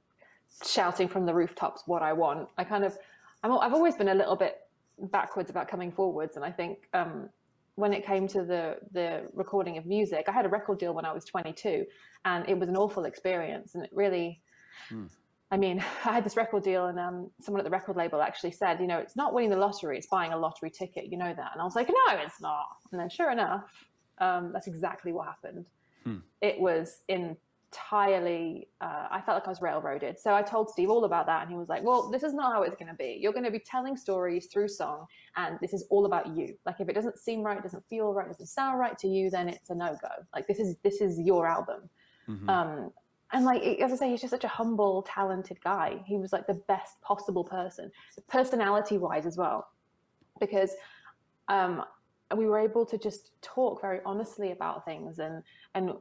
shouting 0.64 1.08
from 1.08 1.26
the 1.26 1.34
rooftops 1.34 1.82
what 1.86 2.02
I 2.02 2.12
want. 2.12 2.48
I 2.58 2.64
kind 2.64 2.84
of, 2.84 2.96
I'm, 3.42 3.52
I've 3.58 3.74
always 3.74 3.94
been 3.94 4.08
a 4.08 4.14
little 4.14 4.36
bit 4.36 4.58
backwards 4.98 5.50
about 5.50 5.68
coming 5.68 5.90
forwards. 5.90 6.36
And 6.36 6.44
I 6.44 6.50
think 6.50 6.88
um, 6.92 7.28
when 7.74 7.92
it 7.92 8.04
came 8.04 8.28
to 8.28 8.42
the 8.42 8.76
the 8.92 9.28
recording 9.34 9.78
of 9.78 9.86
music, 9.86 10.26
I 10.28 10.32
had 10.32 10.44
a 10.44 10.48
record 10.48 10.78
deal 10.78 10.94
when 10.94 11.04
I 11.04 11.12
was 11.12 11.24
22, 11.24 11.86
and 12.24 12.48
it 12.48 12.58
was 12.58 12.68
an 12.68 12.76
awful 12.76 13.04
experience. 13.04 13.74
And 13.74 13.84
it 13.84 13.90
really, 13.92 14.40
hmm. 14.88 15.06
I 15.50 15.56
mean, 15.56 15.78
I 16.04 16.12
had 16.12 16.24
this 16.24 16.36
record 16.36 16.62
deal, 16.62 16.86
and 16.86 16.98
um, 16.98 17.30
someone 17.40 17.60
at 17.60 17.64
the 17.64 17.70
record 17.70 17.96
label 17.96 18.20
actually 18.20 18.52
said, 18.52 18.80
you 18.80 18.86
know, 18.86 18.98
it's 18.98 19.16
not 19.16 19.32
winning 19.32 19.50
the 19.50 19.56
lottery; 19.56 19.98
it's 19.98 20.06
buying 20.06 20.32
a 20.32 20.38
lottery 20.38 20.70
ticket. 20.70 21.06
You 21.10 21.18
know 21.18 21.32
that? 21.34 21.50
And 21.52 21.60
I 21.60 21.64
was 21.64 21.74
like, 21.74 21.88
no, 21.88 22.16
it's 22.18 22.40
not. 22.40 22.66
And 22.92 23.00
then, 23.00 23.08
sure 23.08 23.30
enough, 23.30 23.86
um, 24.18 24.50
that's 24.52 24.66
exactly 24.66 25.12
what 25.12 25.26
happened. 25.26 25.66
Hmm. 26.04 26.18
It 26.40 26.60
was 26.60 27.00
entirely. 27.72 28.68
Uh, 28.80 29.06
I 29.10 29.20
felt 29.20 29.36
like 29.36 29.46
I 29.46 29.50
was 29.50 29.62
railroaded. 29.62 30.18
So 30.18 30.34
I 30.34 30.42
told 30.42 30.70
Steve 30.70 30.90
all 30.90 31.04
about 31.04 31.26
that, 31.26 31.42
and 31.42 31.50
he 31.50 31.56
was 31.56 31.68
like, 31.68 31.82
"Well, 31.82 32.10
this 32.10 32.22
is 32.22 32.34
not 32.34 32.52
how 32.52 32.62
it's 32.62 32.76
going 32.76 32.88
to 32.88 32.94
be. 32.94 33.18
You're 33.20 33.32
going 33.32 33.44
to 33.44 33.50
be 33.50 33.60
telling 33.60 33.96
stories 33.96 34.46
through 34.46 34.68
song, 34.68 35.06
and 35.36 35.58
this 35.60 35.72
is 35.72 35.84
all 35.90 36.06
about 36.06 36.34
you. 36.34 36.56
Like, 36.66 36.76
if 36.80 36.88
it 36.88 36.94
doesn't 36.94 37.18
seem 37.18 37.42
right, 37.42 37.62
doesn't 37.62 37.84
feel 37.88 38.12
right, 38.12 38.28
doesn't 38.28 38.46
sound 38.46 38.78
right 38.78 38.98
to 38.98 39.08
you, 39.08 39.30
then 39.30 39.48
it's 39.48 39.70
a 39.70 39.74
no 39.74 39.96
go. 40.02 40.08
Like, 40.34 40.46
this 40.46 40.58
is 40.58 40.76
this 40.82 41.00
is 41.00 41.18
your 41.18 41.46
album." 41.46 41.88
Mm-hmm. 42.28 42.48
Um, 42.48 42.92
and 43.32 43.44
like 43.44 43.62
as 43.62 43.92
I 43.92 43.96
say, 43.96 44.10
he's 44.10 44.20
just 44.20 44.32
such 44.32 44.44
a 44.44 44.48
humble, 44.48 45.06
talented 45.08 45.62
guy. 45.62 46.02
He 46.06 46.16
was 46.16 46.32
like 46.32 46.46
the 46.46 46.60
best 46.66 47.00
possible 47.02 47.44
person, 47.44 47.90
personality 48.28 48.98
wise 48.98 49.26
as 49.26 49.36
well, 49.36 49.68
because 50.40 50.72
um, 51.48 51.84
we 52.36 52.46
were 52.46 52.58
able 52.58 52.84
to 52.86 52.98
just 52.98 53.30
talk 53.42 53.80
very 53.80 54.00
honestly 54.04 54.50
about 54.50 54.84
things 54.84 55.20
and 55.20 55.42
and 55.74 55.92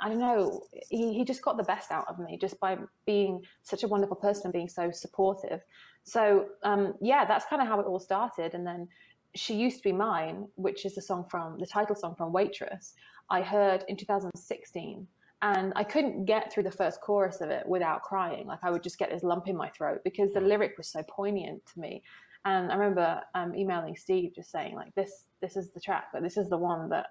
I 0.00 0.08
don't 0.08 0.20
know, 0.20 0.62
he, 0.90 1.14
he 1.14 1.24
just 1.24 1.42
got 1.42 1.56
the 1.56 1.62
best 1.62 1.90
out 1.90 2.06
of 2.08 2.18
me 2.18 2.38
just 2.40 2.58
by 2.60 2.78
being 3.06 3.42
such 3.62 3.82
a 3.82 3.88
wonderful 3.88 4.16
person 4.16 4.46
and 4.46 4.52
being 4.52 4.68
so 4.68 4.90
supportive. 4.90 5.60
So 6.04 6.46
um, 6.62 6.94
yeah, 7.00 7.24
that's 7.24 7.46
kind 7.46 7.62
of 7.62 7.68
how 7.68 7.80
it 7.80 7.86
all 7.86 8.00
started. 8.00 8.54
And 8.54 8.66
then 8.66 8.88
she 9.34 9.54
used 9.54 9.78
to 9.78 9.82
be 9.82 9.92
mine, 9.92 10.46
which 10.54 10.84
is 10.84 10.94
the 10.94 11.02
song 11.02 11.26
from 11.30 11.58
the 11.58 11.66
title 11.66 11.96
song 11.96 12.14
from 12.16 12.32
Waitress. 12.32 12.94
I 13.30 13.42
heard 13.42 13.84
in 13.88 13.96
2016 13.96 15.06
and 15.42 15.72
I 15.76 15.84
couldn't 15.84 16.24
get 16.24 16.52
through 16.52 16.62
the 16.62 16.70
first 16.70 17.00
chorus 17.00 17.40
of 17.40 17.50
it 17.50 17.66
without 17.66 18.02
crying. 18.02 18.46
Like 18.46 18.60
I 18.62 18.70
would 18.70 18.82
just 18.82 18.98
get 18.98 19.10
this 19.10 19.22
lump 19.22 19.48
in 19.48 19.56
my 19.56 19.68
throat 19.70 20.00
because 20.04 20.32
the 20.32 20.40
lyric 20.40 20.78
was 20.78 20.88
so 20.88 21.02
poignant 21.08 21.64
to 21.74 21.80
me. 21.80 22.02
And 22.44 22.70
I 22.70 22.76
remember 22.76 23.20
um, 23.34 23.54
emailing 23.54 23.96
Steve 23.96 24.32
just 24.34 24.50
saying 24.50 24.74
like 24.74 24.94
this 24.94 25.24
this 25.42 25.56
is 25.56 25.72
the 25.72 25.80
track, 25.80 26.06
like 26.14 26.22
this 26.22 26.36
is 26.36 26.48
the 26.48 26.56
one 26.56 26.88
that 26.90 27.08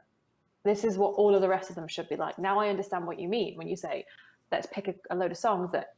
this 0.66 0.84
is 0.84 0.98
what 0.98 1.14
all 1.14 1.34
of 1.34 1.42
the 1.42 1.48
rest 1.48 1.70
of 1.70 1.76
them 1.76 1.88
should 1.88 2.10
be 2.10 2.18
like. 2.18 2.38
Now 2.38 2.60
I 2.60 2.68
understand 2.70 3.08
what 3.08 3.20
you 3.20 3.30
mean 3.30 3.56
when 3.56 3.68
you 3.68 3.78
say 3.78 4.06
let's 4.52 4.68
pick 4.72 4.88
a, 4.88 4.96
a 5.10 5.16
load 5.16 5.32
of 5.32 5.38
songs 5.38 5.72
that 5.72 5.94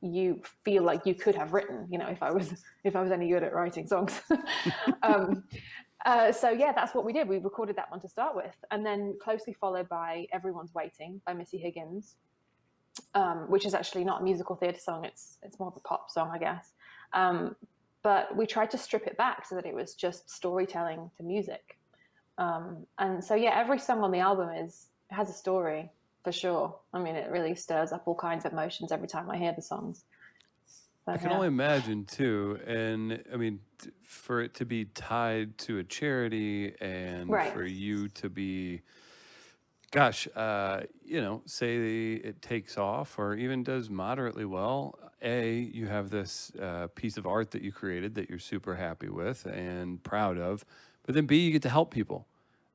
you 0.00 0.40
feel 0.64 0.82
like 0.82 1.04
you 1.04 1.14
could 1.14 1.34
have 1.34 1.52
written. 1.52 1.86
You 1.90 1.98
know, 1.98 2.06
if 2.06 2.22
I 2.22 2.30
was 2.30 2.64
if 2.84 2.94
I 2.94 3.02
was 3.02 3.10
any 3.10 3.28
good 3.28 3.42
at 3.42 3.52
writing 3.52 3.86
songs. 3.86 4.20
um, 5.02 5.44
Uh, 6.06 6.32
so 6.32 6.48
yeah, 6.48 6.72
that's 6.72 6.94
what 6.94 7.04
we 7.04 7.12
did. 7.12 7.28
We 7.28 7.38
recorded 7.38 7.76
that 7.76 7.90
one 7.90 8.00
to 8.00 8.08
start 8.08 8.34
with, 8.34 8.54
and 8.70 8.84
then 8.86 9.18
closely 9.22 9.52
followed 9.52 9.88
by 9.88 10.26
"Everyone's 10.32 10.74
Waiting" 10.74 11.20
by 11.26 11.34
Missy 11.34 11.58
Higgins, 11.58 12.16
um, 13.14 13.50
which 13.50 13.66
is 13.66 13.74
actually 13.74 14.04
not 14.04 14.22
a 14.22 14.24
musical 14.24 14.56
theatre 14.56 14.80
song. 14.80 15.04
It's 15.04 15.36
it's 15.42 15.58
more 15.58 15.68
of 15.68 15.76
a 15.76 15.80
pop 15.80 16.10
song, 16.10 16.30
I 16.32 16.38
guess. 16.38 16.72
Um, 17.12 17.54
but 18.02 18.34
we 18.34 18.46
tried 18.46 18.70
to 18.70 18.78
strip 18.78 19.06
it 19.06 19.18
back 19.18 19.44
so 19.46 19.54
that 19.56 19.66
it 19.66 19.74
was 19.74 19.94
just 19.94 20.30
storytelling 20.30 21.10
to 21.18 21.22
music. 21.22 21.76
Um, 22.40 22.86
and 22.98 23.22
so 23.22 23.34
yeah, 23.34 23.60
every 23.60 23.78
song 23.78 24.00
on 24.00 24.10
the 24.10 24.18
album 24.18 24.48
is 24.48 24.86
has 25.10 25.28
a 25.28 25.32
story 25.32 25.90
for 26.24 26.32
sure. 26.32 26.74
I 26.92 26.98
mean, 26.98 27.14
it 27.14 27.30
really 27.30 27.54
stirs 27.54 27.92
up 27.92 28.04
all 28.06 28.14
kinds 28.14 28.46
of 28.46 28.52
emotions 28.52 28.90
every 28.92 29.08
time 29.08 29.30
I 29.30 29.36
hear 29.36 29.52
the 29.52 29.62
songs. 29.62 30.04
I 31.06 31.18
can 31.18 31.30
yeah. 31.30 31.36
only 31.36 31.48
imagine 31.48 32.04
too, 32.04 32.58
and 32.66 33.22
I 33.32 33.36
mean, 33.36 33.60
for 34.02 34.40
it 34.40 34.54
to 34.54 34.64
be 34.64 34.86
tied 34.86 35.58
to 35.58 35.78
a 35.78 35.84
charity, 35.84 36.74
and 36.80 37.28
right. 37.28 37.52
for 37.52 37.64
you 37.64 38.08
to 38.08 38.28
be, 38.28 38.82
gosh, 39.90 40.28
uh, 40.36 40.82
you 41.04 41.20
know, 41.20 41.42
say 41.46 42.14
it 42.14 42.40
takes 42.40 42.78
off 42.78 43.18
or 43.18 43.34
even 43.34 43.64
does 43.64 43.90
moderately 43.90 44.44
well. 44.44 44.98
A, 45.22 45.58
you 45.58 45.86
have 45.88 46.10
this 46.10 46.52
uh, 46.60 46.86
piece 46.94 47.16
of 47.16 47.26
art 47.26 47.50
that 47.50 47.62
you 47.62 47.72
created 47.72 48.14
that 48.14 48.30
you're 48.30 48.38
super 48.38 48.76
happy 48.76 49.08
with 49.08 49.44
and 49.46 50.02
proud 50.02 50.38
of, 50.38 50.64
but 51.02 51.14
then 51.14 51.26
B, 51.26 51.40
you 51.40 51.50
get 51.50 51.62
to 51.62 51.68
help 51.70 51.92
people 51.92 52.28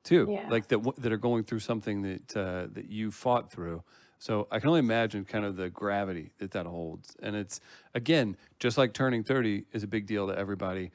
too, 0.06 0.26
yeah. 0.30 0.48
like 0.48 0.68
that 0.68 0.80
that 0.98 1.12
are 1.12 1.18
going 1.18 1.44
through 1.44 1.58
something 1.60 2.02
that 2.02 2.36
uh, 2.36 2.66
that 2.72 2.88
you 2.88 3.10
fought 3.10 3.50
through. 3.50 3.82
So 4.18 4.48
I 4.50 4.58
can 4.60 4.68
only 4.68 4.80
imagine 4.80 5.24
kind 5.24 5.44
of 5.44 5.56
the 5.56 5.68
gravity 5.68 6.32
that 6.38 6.52
that 6.52 6.64
holds. 6.64 7.14
And 7.22 7.36
it's 7.36 7.60
again, 7.94 8.36
just 8.58 8.78
like 8.78 8.94
turning 8.94 9.22
30 9.22 9.64
is 9.72 9.82
a 9.82 9.86
big 9.86 10.06
deal 10.06 10.26
to 10.28 10.38
everybody. 10.38 10.90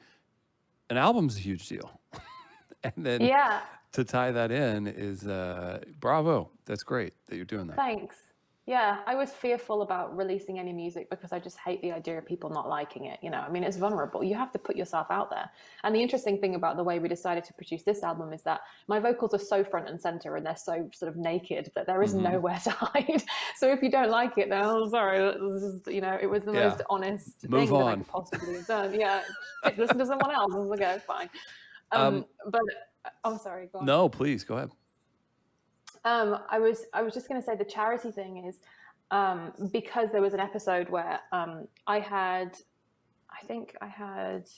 An 0.90 0.96
album's 0.96 1.36
a 1.36 1.40
huge 1.40 1.68
deal. 1.68 2.00
and 2.84 2.92
then 2.96 3.20
yeah. 3.20 3.60
to 3.92 4.04
tie 4.04 4.32
that 4.32 4.50
in 4.50 4.88
is 4.88 5.26
uh, 5.26 5.80
bravo. 6.00 6.50
That's 6.64 6.82
great 6.82 7.14
that 7.28 7.36
you're 7.36 7.44
doing 7.44 7.68
that. 7.68 7.76
Thanks. 7.76 8.16
Yeah, 8.64 8.98
I 9.06 9.16
was 9.16 9.32
fearful 9.32 9.82
about 9.82 10.16
releasing 10.16 10.60
any 10.60 10.72
music 10.72 11.10
because 11.10 11.32
I 11.32 11.40
just 11.40 11.58
hate 11.58 11.82
the 11.82 11.90
idea 11.90 12.16
of 12.16 12.24
people 12.24 12.48
not 12.48 12.68
liking 12.68 13.06
it. 13.06 13.18
You 13.20 13.30
know, 13.30 13.40
I 13.40 13.48
mean, 13.48 13.64
it's 13.64 13.76
vulnerable. 13.76 14.22
You 14.22 14.36
have 14.36 14.52
to 14.52 14.58
put 14.58 14.76
yourself 14.76 15.08
out 15.10 15.30
there. 15.30 15.50
And 15.82 15.92
the 15.92 16.00
interesting 16.00 16.38
thing 16.38 16.54
about 16.54 16.76
the 16.76 16.84
way 16.84 17.00
we 17.00 17.08
decided 17.08 17.42
to 17.44 17.52
produce 17.54 17.82
this 17.82 18.04
album 18.04 18.32
is 18.32 18.42
that 18.44 18.60
my 18.86 19.00
vocals 19.00 19.34
are 19.34 19.40
so 19.40 19.64
front 19.64 19.88
and 19.88 20.00
center 20.00 20.36
and 20.36 20.46
they're 20.46 20.56
so 20.56 20.88
sort 20.94 21.08
of 21.08 21.16
naked 21.16 21.72
that 21.74 21.88
there 21.88 22.04
is 22.04 22.14
mm-hmm. 22.14 22.34
nowhere 22.34 22.60
to 22.62 22.70
hide. 22.70 23.24
so 23.56 23.68
if 23.72 23.82
you 23.82 23.90
don't 23.90 24.10
like 24.10 24.38
it, 24.38 24.48
then 24.48 24.62
oh, 24.64 24.88
sorry. 24.88 25.18
Is, 25.18 25.80
you 25.88 26.00
know, 26.00 26.16
it 26.22 26.30
was 26.30 26.44
the 26.44 26.52
yeah. 26.52 26.68
most 26.68 26.82
honest 26.88 27.48
Move 27.48 27.68
thing 27.68 27.76
on. 27.76 27.80
that 27.80 27.86
I 27.86 27.96
could 27.96 28.06
possibly 28.06 28.54
have 28.54 28.66
done. 28.68 28.94
Yeah, 28.94 29.22
listen 29.76 29.98
to 29.98 30.06
someone 30.06 30.30
else. 30.30 30.52
Like, 30.54 30.80
okay, 30.80 30.98
fine. 31.04 31.28
Um, 31.90 32.00
um, 32.00 32.24
but 32.46 32.62
I'm 33.24 33.38
sorry. 33.38 33.68
No, 33.82 34.08
please 34.08 34.44
go 34.44 34.56
ahead. 34.56 34.70
Um, 36.04 36.38
I 36.50 36.58
was 36.58 36.84
I 36.92 37.02
was 37.02 37.14
just 37.14 37.28
going 37.28 37.40
to 37.40 37.44
say 37.44 37.56
the 37.56 37.64
charity 37.64 38.10
thing 38.10 38.44
is 38.46 38.58
um, 39.12 39.52
because 39.72 40.10
there 40.10 40.22
was 40.22 40.34
an 40.34 40.40
episode 40.40 40.88
where 40.88 41.20
um, 41.32 41.68
I 41.86 42.00
had, 42.00 42.56
I 43.30 43.44
think 43.46 43.76
I 43.80 43.86
had, 43.86 44.48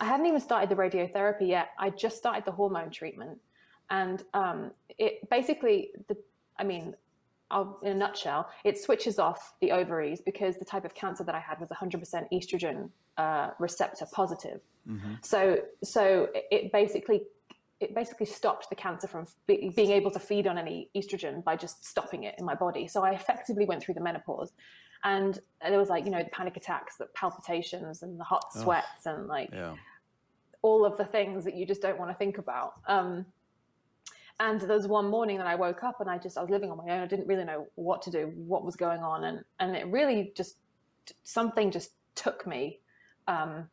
I 0.00 0.04
hadn't 0.04 0.26
even 0.26 0.40
started 0.40 0.68
the 0.68 0.74
radiotherapy 0.74 1.48
yet. 1.48 1.70
I 1.78 1.90
just 1.90 2.16
started 2.16 2.44
the 2.44 2.52
hormone 2.52 2.90
treatment, 2.90 3.38
and 3.90 4.22
um, 4.34 4.72
it 4.98 5.28
basically 5.30 5.90
the 6.08 6.16
I 6.58 6.64
mean. 6.64 6.94
I'll, 7.50 7.78
in 7.82 7.92
a 7.92 7.94
nutshell, 7.94 8.50
it 8.62 8.78
switches 8.78 9.18
off 9.18 9.54
the 9.62 9.72
ovaries 9.72 10.20
because 10.20 10.58
the 10.58 10.66
type 10.66 10.84
of 10.84 10.94
cancer 10.94 11.24
that 11.24 11.34
I 11.34 11.40
had 11.40 11.58
was 11.58 11.70
100% 11.70 12.28
estrogen 12.30 12.90
uh, 13.16 13.52
receptor 13.58 14.04
positive. 14.12 14.60
Mm-hmm. 14.86 15.14
So, 15.22 15.60
so 15.82 16.28
it 16.34 16.70
basically 16.72 17.22
it 17.80 17.94
basically 17.94 18.26
stopped 18.26 18.68
the 18.70 18.76
cancer 18.76 19.06
from 19.06 19.26
be, 19.46 19.72
being 19.74 19.92
able 19.92 20.10
to 20.10 20.18
feed 20.18 20.46
on 20.46 20.58
any 20.58 20.90
estrogen 20.96 21.44
by 21.44 21.56
just 21.56 21.84
stopping 21.84 22.24
it 22.24 22.34
in 22.38 22.44
my 22.44 22.54
body. 22.54 22.88
So 22.88 23.04
I 23.04 23.12
effectively 23.12 23.64
went 23.66 23.82
through 23.82 23.94
the 23.94 24.00
menopause. 24.00 24.52
And 25.04 25.38
there 25.62 25.78
was 25.78 25.88
like, 25.88 26.04
you 26.04 26.10
know, 26.10 26.22
the 26.22 26.30
panic 26.30 26.56
attacks, 26.56 26.96
the 26.96 27.06
palpitations 27.14 28.02
and 28.02 28.18
the 28.18 28.24
hot 28.24 28.52
sweats 28.52 29.06
oh, 29.06 29.14
and 29.14 29.28
like 29.28 29.50
yeah. 29.52 29.76
all 30.62 30.84
of 30.84 30.96
the 30.96 31.04
things 31.04 31.44
that 31.44 31.54
you 31.54 31.66
just 31.66 31.80
don't 31.80 31.98
want 31.98 32.10
to 32.10 32.16
think 32.16 32.38
about. 32.38 32.72
Um, 32.88 33.24
and 34.40 34.60
there 34.60 34.76
was 34.76 34.88
one 34.88 35.08
morning 35.08 35.38
that 35.38 35.46
I 35.46 35.54
woke 35.54 35.84
up 35.84 36.00
and 36.00 36.10
I 36.10 36.18
just, 36.18 36.36
I 36.36 36.40
was 36.40 36.50
living 36.50 36.70
on 36.72 36.78
my 36.78 36.92
own. 36.94 37.00
I 37.00 37.06
didn't 37.06 37.28
really 37.28 37.44
know 37.44 37.68
what 37.76 38.02
to 38.02 38.10
do, 38.10 38.32
what 38.34 38.64
was 38.64 38.74
going 38.74 39.00
on. 39.00 39.24
And, 39.24 39.44
and 39.60 39.76
it 39.76 39.86
really 39.86 40.32
just, 40.36 40.56
something 41.22 41.70
just 41.70 41.92
took 42.16 42.44
me 42.44 42.80
um, 43.28 43.68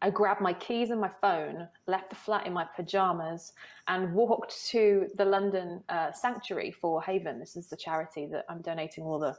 I 0.00 0.10
grabbed 0.10 0.40
my 0.40 0.52
keys 0.52 0.90
and 0.90 1.00
my 1.00 1.10
phone, 1.20 1.68
left 1.86 2.10
the 2.10 2.16
flat 2.16 2.46
in 2.46 2.52
my 2.52 2.64
pajamas, 2.76 3.52
and 3.88 4.14
walked 4.14 4.54
to 4.68 5.08
the 5.16 5.24
London 5.24 5.82
uh, 5.88 6.12
Sanctuary 6.12 6.70
for 6.70 7.02
Haven. 7.02 7.40
This 7.40 7.56
is 7.56 7.68
the 7.68 7.76
charity 7.76 8.28
that 8.30 8.44
I'm 8.48 8.62
donating 8.62 9.04
all 9.04 9.18
the 9.18 9.36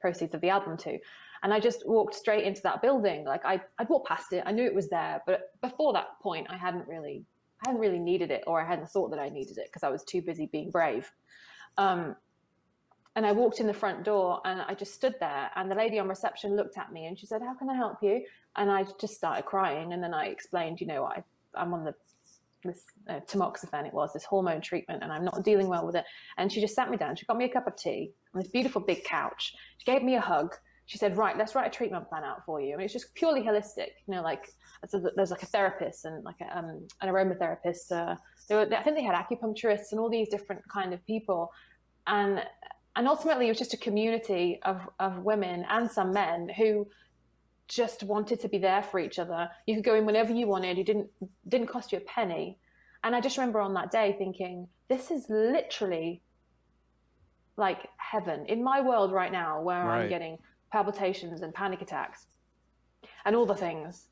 proceeds 0.00 0.34
of 0.34 0.40
the 0.40 0.48
album 0.48 0.76
to. 0.78 0.98
And 1.42 1.52
I 1.52 1.60
just 1.60 1.86
walked 1.86 2.14
straight 2.14 2.44
into 2.44 2.62
that 2.62 2.80
building. 2.80 3.24
Like 3.24 3.44
I, 3.44 3.60
I'd 3.78 3.88
walked 3.88 4.08
past 4.08 4.32
it. 4.32 4.42
I 4.46 4.52
knew 4.52 4.64
it 4.64 4.74
was 4.74 4.88
there, 4.88 5.22
but 5.26 5.52
before 5.60 5.92
that 5.92 6.18
point, 6.22 6.46
I 6.48 6.56
hadn't 6.56 6.88
really, 6.88 7.24
I 7.64 7.68
hadn't 7.68 7.80
really 7.80 7.98
needed 7.98 8.30
it, 8.30 8.44
or 8.46 8.60
I 8.62 8.66
hadn't 8.66 8.88
thought 8.88 9.10
that 9.10 9.20
I 9.20 9.28
needed 9.28 9.58
it 9.58 9.66
because 9.66 9.82
I 9.82 9.90
was 9.90 10.04
too 10.04 10.22
busy 10.22 10.48
being 10.50 10.70
brave. 10.70 11.10
Um, 11.76 12.16
and 13.18 13.26
I 13.26 13.32
walked 13.32 13.58
in 13.58 13.66
the 13.66 13.74
front 13.74 14.04
door 14.04 14.40
and 14.44 14.62
I 14.62 14.74
just 14.74 14.94
stood 14.94 15.16
there 15.18 15.50
and 15.56 15.68
the 15.68 15.74
lady 15.74 15.98
on 15.98 16.06
reception 16.06 16.54
looked 16.54 16.78
at 16.78 16.92
me 16.92 17.06
and 17.06 17.18
she 17.18 17.26
said, 17.26 17.42
How 17.42 17.52
can 17.52 17.68
I 17.68 17.74
help 17.74 17.96
you? 18.00 18.22
And 18.58 18.70
I 18.70 18.84
just 19.00 19.14
started 19.14 19.44
crying. 19.44 19.92
And 19.92 20.02
then 20.02 20.12
I 20.12 20.26
explained, 20.26 20.80
you 20.80 20.86
know, 20.86 21.04
I, 21.04 21.22
I'm 21.54 21.72
on 21.72 21.84
the 21.84 21.94
this 22.64 22.82
uh, 23.08 23.20
tamoxifen 23.20 23.86
it 23.86 23.94
was 23.94 24.12
this 24.12 24.24
hormone 24.24 24.60
treatment 24.60 25.00
and 25.04 25.12
i'm 25.12 25.24
not 25.24 25.44
dealing 25.44 25.68
well 25.68 25.86
with 25.86 25.94
it. 25.94 26.04
And 26.38 26.50
she 26.52 26.60
just 26.60 26.74
sat 26.74 26.90
me 26.90 26.96
down 26.96 27.14
she 27.14 27.24
got 27.24 27.36
me 27.36 27.44
a 27.44 27.48
cup 27.48 27.68
of 27.68 27.76
tea 27.76 28.10
on 28.34 28.42
this 28.42 28.50
beautiful 28.50 28.80
big 28.80 29.04
couch. 29.04 29.54
She 29.78 29.90
gave 29.90 30.02
me 30.02 30.16
a 30.16 30.20
hug. 30.20 30.56
She 30.86 30.98
said 30.98 31.16
right 31.16 31.38
let's 31.38 31.54
write 31.54 31.68
a 31.68 31.70
treatment 31.70 32.08
plan 32.08 32.24
out 32.24 32.44
for 32.44 32.60
you. 32.60 32.74
I 32.74 32.76
mean, 32.76 32.86
it's 32.86 32.92
just 32.92 33.14
purely 33.14 33.42
holistic 33.42 33.90
you 34.08 34.14
know 34.14 34.22
like 34.22 34.42
there's 35.14 35.30
like 35.30 35.44
a 35.44 35.46
therapist 35.46 36.04
and 36.04 36.24
like 36.24 36.40
a, 36.40 36.58
um, 36.58 36.86
an 37.00 37.08
aromatherapist 37.08 37.92
uh, 37.92 38.16
were, 38.50 38.68
i 38.74 38.82
think 38.82 38.96
they 38.96 39.04
had 39.04 39.14
acupuncturists 39.14 39.92
and 39.92 40.00
all 40.00 40.10
these 40.10 40.28
different 40.28 40.62
kind 40.68 40.92
of 40.92 41.04
people. 41.06 41.52
And 42.08 42.42
and 42.96 43.06
ultimately 43.06 43.46
it 43.46 43.50
was 43.50 43.58
just 43.58 43.74
a 43.74 43.76
community 43.76 44.58
of, 44.64 44.80
of 44.98 45.18
women 45.18 45.64
and 45.70 45.88
some 45.88 46.12
men 46.12 46.48
who 46.56 46.88
just 47.68 48.02
wanted 48.02 48.40
to 48.40 48.48
be 48.48 48.58
there 48.58 48.82
for 48.82 48.98
each 48.98 49.18
other. 49.18 49.48
You 49.66 49.74
could 49.76 49.84
go 49.84 49.94
in 49.94 50.06
whenever 50.06 50.32
you 50.32 50.46
wanted. 50.46 50.78
You 50.78 50.84
didn't 50.84 51.10
didn't 51.46 51.68
cost 51.68 51.92
you 51.92 51.98
a 51.98 52.02
penny. 52.02 52.58
And 53.04 53.14
i 53.14 53.20
just 53.20 53.36
remember 53.36 53.60
on 53.60 53.74
that 53.74 53.90
day 53.90 54.14
thinking 54.18 54.66
this 54.88 55.10
is 55.10 55.26
literally 55.28 56.22
like 57.56 57.88
heaven. 57.96 58.46
In 58.46 58.62
my 58.62 58.80
world 58.80 59.12
right 59.12 59.30
now 59.30 59.60
where 59.60 59.84
right. 59.84 60.02
i'm 60.02 60.08
getting 60.08 60.38
palpitations 60.72 61.42
and 61.42 61.54
panic 61.54 61.80
attacks 61.82 62.26
and 63.24 63.34
all 63.34 63.46
the 63.46 63.54
things 63.54 64.08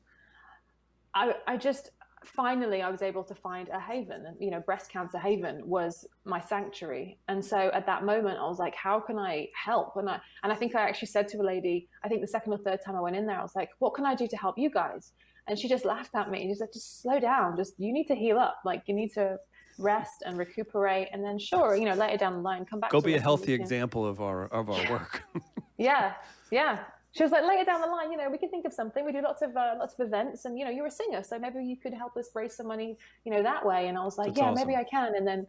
i 1.13 1.35
i 1.47 1.55
just 1.55 1.91
finally 2.25 2.81
I 2.81 2.89
was 2.89 3.01
able 3.01 3.23
to 3.23 3.35
find 3.35 3.69
a 3.69 3.79
haven 3.79 4.25
and 4.25 4.35
you 4.39 4.51
know 4.51 4.59
breast 4.59 4.91
cancer 4.91 5.17
haven 5.17 5.61
was 5.65 6.05
my 6.25 6.39
sanctuary. 6.39 7.17
And 7.27 7.43
so 7.43 7.69
at 7.73 7.85
that 7.85 8.05
moment 8.05 8.39
I 8.39 8.47
was 8.47 8.59
like 8.59 8.75
how 8.75 8.99
can 8.99 9.17
I 9.17 9.47
help? 9.53 9.95
And 9.95 10.09
I 10.09 10.19
and 10.43 10.51
I 10.51 10.55
think 10.55 10.75
I 10.75 10.81
actually 10.81 11.09
said 11.09 11.27
to 11.29 11.37
a 11.37 11.43
lady 11.43 11.87
I 12.03 12.07
think 12.07 12.21
the 12.21 12.27
second 12.27 12.53
or 12.53 12.57
third 12.57 12.79
time 12.85 12.95
I 12.95 13.01
went 13.01 13.15
in 13.15 13.25
there 13.25 13.39
I 13.39 13.41
was 13.41 13.55
like 13.55 13.69
what 13.79 13.93
can 13.93 14.05
I 14.05 14.15
do 14.15 14.27
to 14.27 14.37
help 14.37 14.57
you 14.57 14.69
guys? 14.69 15.13
And 15.47 15.57
she 15.57 15.69
just 15.69 15.85
laughed 15.85 16.13
at 16.15 16.29
me 16.29 16.41
and 16.41 16.51
she 16.51 16.55
said 16.55 16.69
just 16.73 17.01
slow 17.01 17.19
down. 17.19 17.55
Just 17.55 17.79
you 17.79 17.93
need 17.93 18.07
to 18.07 18.15
heal 18.15 18.37
up. 18.37 18.59
Like 18.65 18.83
you 18.87 18.93
need 18.93 19.13
to 19.13 19.37
rest 19.77 20.23
and 20.25 20.37
recuperate. 20.37 21.07
And 21.13 21.23
then 21.23 21.39
sure 21.39 21.75
you 21.75 21.85
know 21.85 21.93
later 21.93 22.17
down 22.17 22.33
the 22.33 22.41
line 22.41 22.65
come 22.65 22.79
back 22.79 22.91
go 22.91 23.01
be 23.01 23.15
a 23.15 23.21
healthy 23.21 23.53
example 23.53 24.05
of 24.05 24.21
our 24.21 24.45
of 24.47 24.69
our 24.69 24.91
work. 24.91 25.23
Yeah 25.79 26.13
yeah 26.49 26.79
she 27.17 27.23
was 27.23 27.31
like 27.31 27.43
later 27.43 27.65
down 27.65 27.81
the 27.81 27.87
line 27.87 28.11
you 28.11 28.17
know 28.17 28.29
we 28.29 28.37
can 28.37 28.49
think 28.49 28.65
of 28.65 28.73
something. 28.73 29.03
We 29.03 29.11
do 29.11 29.21
lots 29.21 29.41
of 29.41 29.55
uh, 29.57 29.75
lots 29.79 29.95
of 29.97 30.05
events 30.05 30.45
and 30.45 30.57
you 30.57 30.65
know 30.65 30.71
you're 30.71 30.85
a 30.85 30.91
singer 30.91 31.23
so 31.23 31.39
maybe 31.39 31.63
you 31.63 31.75
could 31.75 31.93
help 31.93 32.15
us 32.15 32.29
raise 32.35 32.55
some 32.55 32.67
money 32.67 32.97
you 33.25 33.31
know 33.31 33.41
that 33.41 33.65
way. 33.65 33.87
And 33.87 33.97
i 33.97 34.03
was 34.03 34.17
like 34.17 34.27
That's 34.27 34.39
yeah 34.39 34.51
awesome. 34.51 34.67
maybe 34.67 34.77
i 34.77 34.83
can. 34.83 35.15
And 35.15 35.25
then 35.25 35.47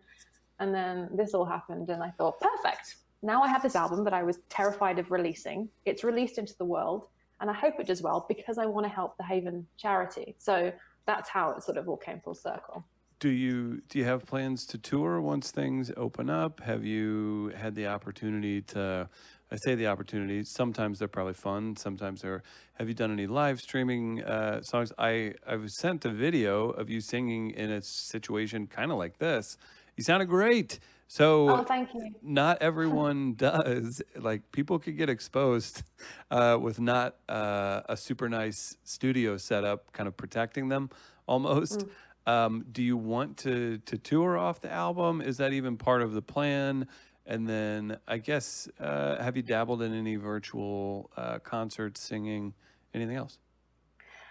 and 0.60 0.74
then 0.74 1.08
this 1.12 1.34
all 1.34 1.44
happened 1.44 1.90
and 1.90 2.02
i 2.02 2.10
thought 2.10 2.40
perfect. 2.40 2.96
Now 3.22 3.42
i 3.42 3.48
have 3.48 3.62
this 3.62 3.76
album 3.76 4.04
that 4.04 4.14
i 4.14 4.22
was 4.22 4.38
terrified 4.48 4.98
of 4.98 5.10
releasing. 5.10 5.68
It's 5.84 6.04
released 6.04 6.38
into 6.38 6.56
the 6.56 6.64
world 6.64 7.08
and 7.40 7.50
i 7.50 7.52
hope 7.52 7.74
it 7.78 7.86
does 7.86 8.02
well 8.02 8.24
because 8.28 8.58
i 8.58 8.66
want 8.66 8.86
to 8.86 8.90
help 8.90 9.16
the 9.18 9.24
haven 9.24 9.66
charity. 9.76 10.34
So 10.38 10.72
that's 11.06 11.28
how 11.28 11.50
it 11.50 11.62
sort 11.62 11.76
of 11.76 11.88
all 11.88 11.96
came 11.96 12.20
full 12.20 12.34
circle 12.34 12.84
do 13.18 13.28
you 13.28 13.82
do 13.88 13.98
you 13.98 14.04
have 14.04 14.24
plans 14.26 14.64
to 14.66 14.78
tour 14.78 15.20
once 15.20 15.50
things 15.50 15.90
open 15.96 16.30
up 16.30 16.60
have 16.60 16.84
you 16.84 17.52
had 17.56 17.74
the 17.74 17.86
opportunity 17.86 18.62
to 18.62 19.08
I 19.50 19.56
say 19.56 19.74
the 19.74 19.86
opportunity. 19.86 20.44
Sometimes 20.44 20.98
they're 20.98 21.08
probably 21.08 21.34
fun. 21.34 21.76
Sometimes 21.76 22.22
they're. 22.22 22.42
Have 22.74 22.88
you 22.88 22.94
done 22.94 23.10
any 23.10 23.26
live 23.26 23.60
streaming 23.60 24.22
uh, 24.22 24.60
songs? 24.62 24.92
I 24.98 25.34
I've 25.46 25.70
sent 25.70 26.04
a 26.04 26.10
video 26.10 26.70
of 26.70 26.90
you 26.90 27.00
singing 27.00 27.50
in 27.52 27.70
a 27.70 27.82
situation 27.82 28.66
kind 28.66 28.92
of 28.92 28.98
like 28.98 29.18
this. 29.18 29.56
You 29.96 30.04
sounded 30.04 30.26
great. 30.26 30.78
So 31.10 31.48
oh, 31.48 31.64
thank 31.64 31.94
you. 31.94 32.14
Not 32.22 32.58
everyone 32.60 33.34
does. 33.34 34.02
Like 34.16 34.52
people 34.52 34.78
could 34.78 34.98
get 34.98 35.08
exposed 35.08 35.82
uh, 36.30 36.58
with 36.60 36.78
not 36.78 37.16
uh, 37.28 37.80
a 37.88 37.96
super 37.96 38.28
nice 38.28 38.76
studio 38.84 39.38
setup, 39.38 39.92
kind 39.92 40.06
of 40.08 40.16
protecting 40.16 40.68
them 40.68 40.90
almost. 41.26 41.80
Mm. 41.80 41.88
Um, 42.28 42.66
do 42.70 42.82
you 42.82 42.98
want 42.98 43.38
to 43.38 43.78
to 43.86 43.96
tour 43.96 44.36
off 44.36 44.60
the 44.60 44.70
album? 44.70 45.22
Is 45.22 45.38
that 45.38 45.54
even 45.54 45.78
part 45.78 46.02
of 46.02 46.12
the 46.12 46.20
plan? 46.20 46.86
And 47.24 47.48
then 47.48 47.98
I 48.06 48.18
guess 48.18 48.68
uh, 48.78 49.22
have 49.22 49.34
you 49.34 49.42
dabbled 49.42 49.80
in 49.80 49.94
any 49.94 50.16
virtual 50.16 51.10
uh, 51.16 51.38
concerts, 51.38 52.02
singing, 52.02 52.52
anything 52.92 53.16
else? 53.16 53.38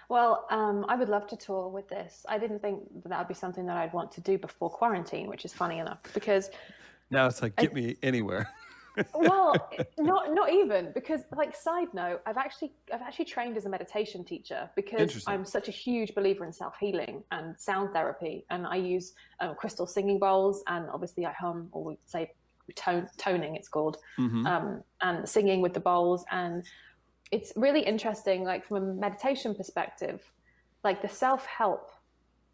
Well, 0.09 0.45
um, 0.51 0.85
I 0.87 0.95
would 0.95 1.09
love 1.09 1.25
to 1.27 1.35
tour 1.35 1.69
with 1.69 1.89
this. 1.89 2.23
I 2.29 2.37
didn't 2.37 2.59
think 2.59 2.83
that, 3.01 3.09
that 3.09 3.17
would 3.17 3.27
be 3.27 3.33
something 3.33 3.65
that 3.65 3.77
I'd 3.77 3.93
want 3.93 4.11
to 4.13 4.21
do 4.21 4.37
before 4.37 4.69
quarantine, 4.69 5.27
which 5.27 5.43
is 5.43 5.51
funny 5.51 5.79
enough 5.79 5.99
because 6.13 6.51
now 7.09 7.25
it's 7.25 7.41
like 7.41 7.55
get 7.55 7.71
I, 7.71 7.73
me 7.73 7.95
anywhere. 8.03 8.47
well, 9.13 9.55
not 9.97 10.33
not 10.33 10.51
even 10.51 10.91
because 10.93 11.21
like 11.35 11.55
side 11.55 11.87
note, 11.93 12.21
I've 12.25 12.37
actually 12.37 12.73
I've 12.93 13.01
actually 13.01 13.25
trained 13.25 13.57
as 13.57 13.65
a 13.65 13.69
meditation 13.69 14.23
teacher 14.23 14.69
because 14.75 15.23
I'm 15.27 15.45
such 15.45 15.67
a 15.67 15.71
huge 15.71 16.15
believer 16.15 16.45
in 16.45 16.53
self 16.53 16.75
healing 16.79 17.23
and 17.31 17.59
sound 17.59 17.93
therapy, 17.93 18.45
and 18.49 18.65
I 18.65 18.75
use 18.75 19.13
um, 19.39 19.55
crystal 19.55 19.87
singing 19.87 20.19
bowls, 20.19 20.63
and 20.67 20.89
obviously 20.89 21.25
I 21.25 21.33
hum 21.33 21.69
or 21.71 21.83
we 21.83 21.97
say 22.05 22.31
tone, 22.75 23.07
toning 23.17 23.55
it's 23.55 23.69
called, 23.69 23.97
mm-hmm. 24.17 24.45
um, 24.45 24.83
and 25.01 25.27
singing 25.27 25.61
with 25.61 25.73
the 25.73 25.79
bowls, 25.79 26.25
and 26.31 26.65
it's 27.31 27.53
really 27.55 27.81
interesting. 27.81 28.43
Like 28.43 28.65
from 28.65 28.77
a 28.77 28.93
meditation 28.93 29.55
perspective, 29.55 30.21
like 30.83 31.01
the 31.01 31.09
self 31.09 31.45
help, 31.45 31.91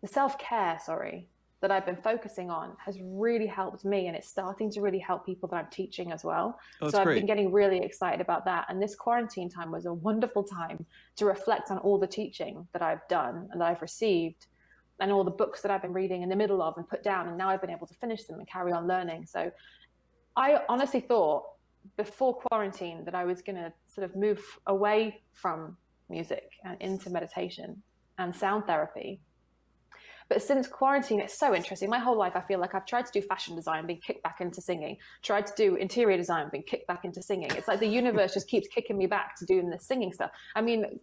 the 0.01 0.07
self 0.07 0.37
care, 0.37 0.79
sorry, 0.83 1.27
that 1.63 1.71
I've 1.71 1.85
been 1.85 1.95
focusing 1.95 2.51
on 2.51 2.75
has 2.85 2.99
really 3.01 3.47
helped 3.47 3.85
me 3.85 4.07
and 4.07 4.17
it's 4.17 4.27
starting 4.27 4.69
to 4.71 4.81
really 4.81 4.99
help 4.99 5.25
people 5.25 5.47
that 5.47 5.55
I'm 5.55 5.69
teaching 5.71 6.11
as 6.11 6.21
well. 6.21 6.59
Oh, 6.81 6.89
so 6.89 6.99
I've 6.99 7.05
great. 7.05 7.19
been 7.19 7.25
getting 7.25 7.53
really 7.53 7.77
excited 7.77 8.19
about 8.19 8.43
that. 8.43 8.65
And 8.67 8.81
this 8.81 8.95
quarantine 8.95 9.49
time 9.49 9.71
was 9.71 9.85
a 9.85 9.93
wonderful 9.93 10.43
time 10.43 10.85
to 11.15 11.25
reflect 11.25 11.71
on 11.71 11.77
all 11.77 11.97
the 11.97 12.05
teaching 12.05 12.67
that 12.73 12.81
I've 12.81 13.07
done 13.07 13.47
and 13.49 13.61
that 13.61 13.65
I've 13.65 13.81
received 13.81 14.47
and 14.99 15.09
all 15.09 15.23
the 15.23 15.31
books 15.31 15.61
that 15.61 15.71
I've 15.71 15.81
been 15.81 15.93
reading 15.93 16.21
in 16.21 16.27
the 16.27 16.35
middle 16.35 16.61
of 16.61 16.73
and 16.75 16.85
put 16.85 17.01
down. 17.01 17.29
And 17.29 17.37
now 17.37 17.47
I've 17.47 17.61
been 17.61 17.71
able 17.71 17.87
to 17.87 17.95
finish 17.95 18.25
them 18.25 18.39
and 18.39 18.47
carry 18.47 18.73
on 18.73 18.85
learning. 18.85 19.25
So 19.25 19.49
I 20.35 20.59
honestly 20.67 20.99
thought 20.99 21.43
before 21.95 22.33
quarantine 22.33 23.05
that 23.05 23.15
I 23.15 23.23
was 23.23 23.41
going 23.41 23.55
to 23.55 23.71
sort 23.87 24.03
of 24.03 24.17
move 24.17 24.43
away 24.67 25.21
from 25.31 25.77
music 26.09 26.49
and 26.65 26.75
into 26.81 27.09
meditation 27.09 27.81
and 28.17 28.35
sound 28.35 28.65
therapy 28.65 29.21
but 30.29 30.41
since 30.41 30.67
quarantine, 30.67 31.19
it's 31.19 31.37
so 31.37 31.53
interesting. 31.53 31.89
My 31.89 31.99
whole 31.99 32.17
life, 32.17 32.33
I 32.35 32.41
feel 32.41 32.59
like 32.59 32.75
I've 32.75 32.85
tried 32.85 33.05
to 33.05 33.11
do 33.11 33.21
fashion 33.21 33.55
design, 33.55 33.85
been 33.85 33.97
kicked 33.97 34.23
back 34.23 34.41
into 34.41 34.61
singing. 34.61 34.97
Tried 35.21 35.47
to 35.47 35.53
do 35.55 35.75
interior 35.75 36.17
design, 36.17 36.49
been 36.49 36.63
kicked 36.63 36.87
back 36.87 37.05
into 37.05 37.21
singing. 37.21 37.51
It's 37.51 37.67
like 37.67 37.79
the 37.79 37.87
universe 37.87 38.33
just 38.33 38.47
keeps 38.47 38.67
kicking 38.67 38.97
me 38.97 39.05
back 39.05 39.35
to 39.37 39.45
doing 39.45 39.69
this 39.69 39.85
singing 39.85 40.13
stuff. 40.13 40.31
I 40.55 40.61
mean, 40.61 40.99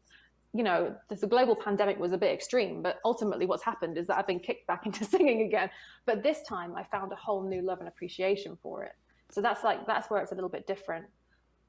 you 0.52 0.64
know, 0.64 0.94
the 1.08 1.26
global 1.26 1.54
pandemic 1.54 1.98
was 1.98 2.12
a 2.12 2.18
bit 2.18 2.32
extreme, 2.32 2.82
but 2.82 2.98
ultimately 3.04 3.46
what's 3.46 3.62
happened 3.62 3.96
is 3.96 4.06
that 4.08 4.18
I've 4.18 4.26
been 4.26 4.40
kicked 4.40 4.66
back 4.66 4.86
into 4.86 5.04
singing 5.04 5.42
again. 5.42 5.70
But 6.06 6.22
this 6.22 6.42
time 6.42 6.74
I 6.76 6.84
found 6.84 7.12
a 7.12 7.16
whole 7.16 7.42
new 7.42 7.62
love 7.62 7.78
and 7.78 7.88
appreciation 7.88 8.58
for 8.62 8.84
it. 8.84 8.92
So 9.30 9.40
that's 9.40 9.62
like, 9.62 9.86
that's 9.86 10.10
where 10.10 10.20
it's 10.20 10.32
a 10.32 10.34
little 10.34 10.50
bit 10.50 10.66
different. 10.66 11.06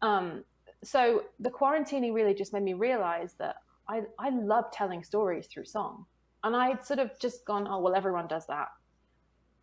Um, 0.01 0.43
so 0.83 1.25
the 1.39 1.51
quarantining 1.51 2.13
really 2.13 2.33
just 2.33 2.53
made 2.53 2.63
me 2.63 2.73
realize 2.73 3.35
that 3.37 3.57
I, 3.87 4.01
I 4.17 4.29
love 4.29 4.71
telling 4.71 5.03
stories 5.03 5.47
through 5.47 5.65
song. 5.65 6.05
And 6.43 6.55
I'd 6.55 6.85
sort 6.85 6.99
of 6.99 7.11
just 7.19 7.45
gone, 7.45 7.67
oh, 7.69 7.79
well, 7.79 7.95
everyone 7.95 8.27
does 8.27 8.47
that. 8.47 8.69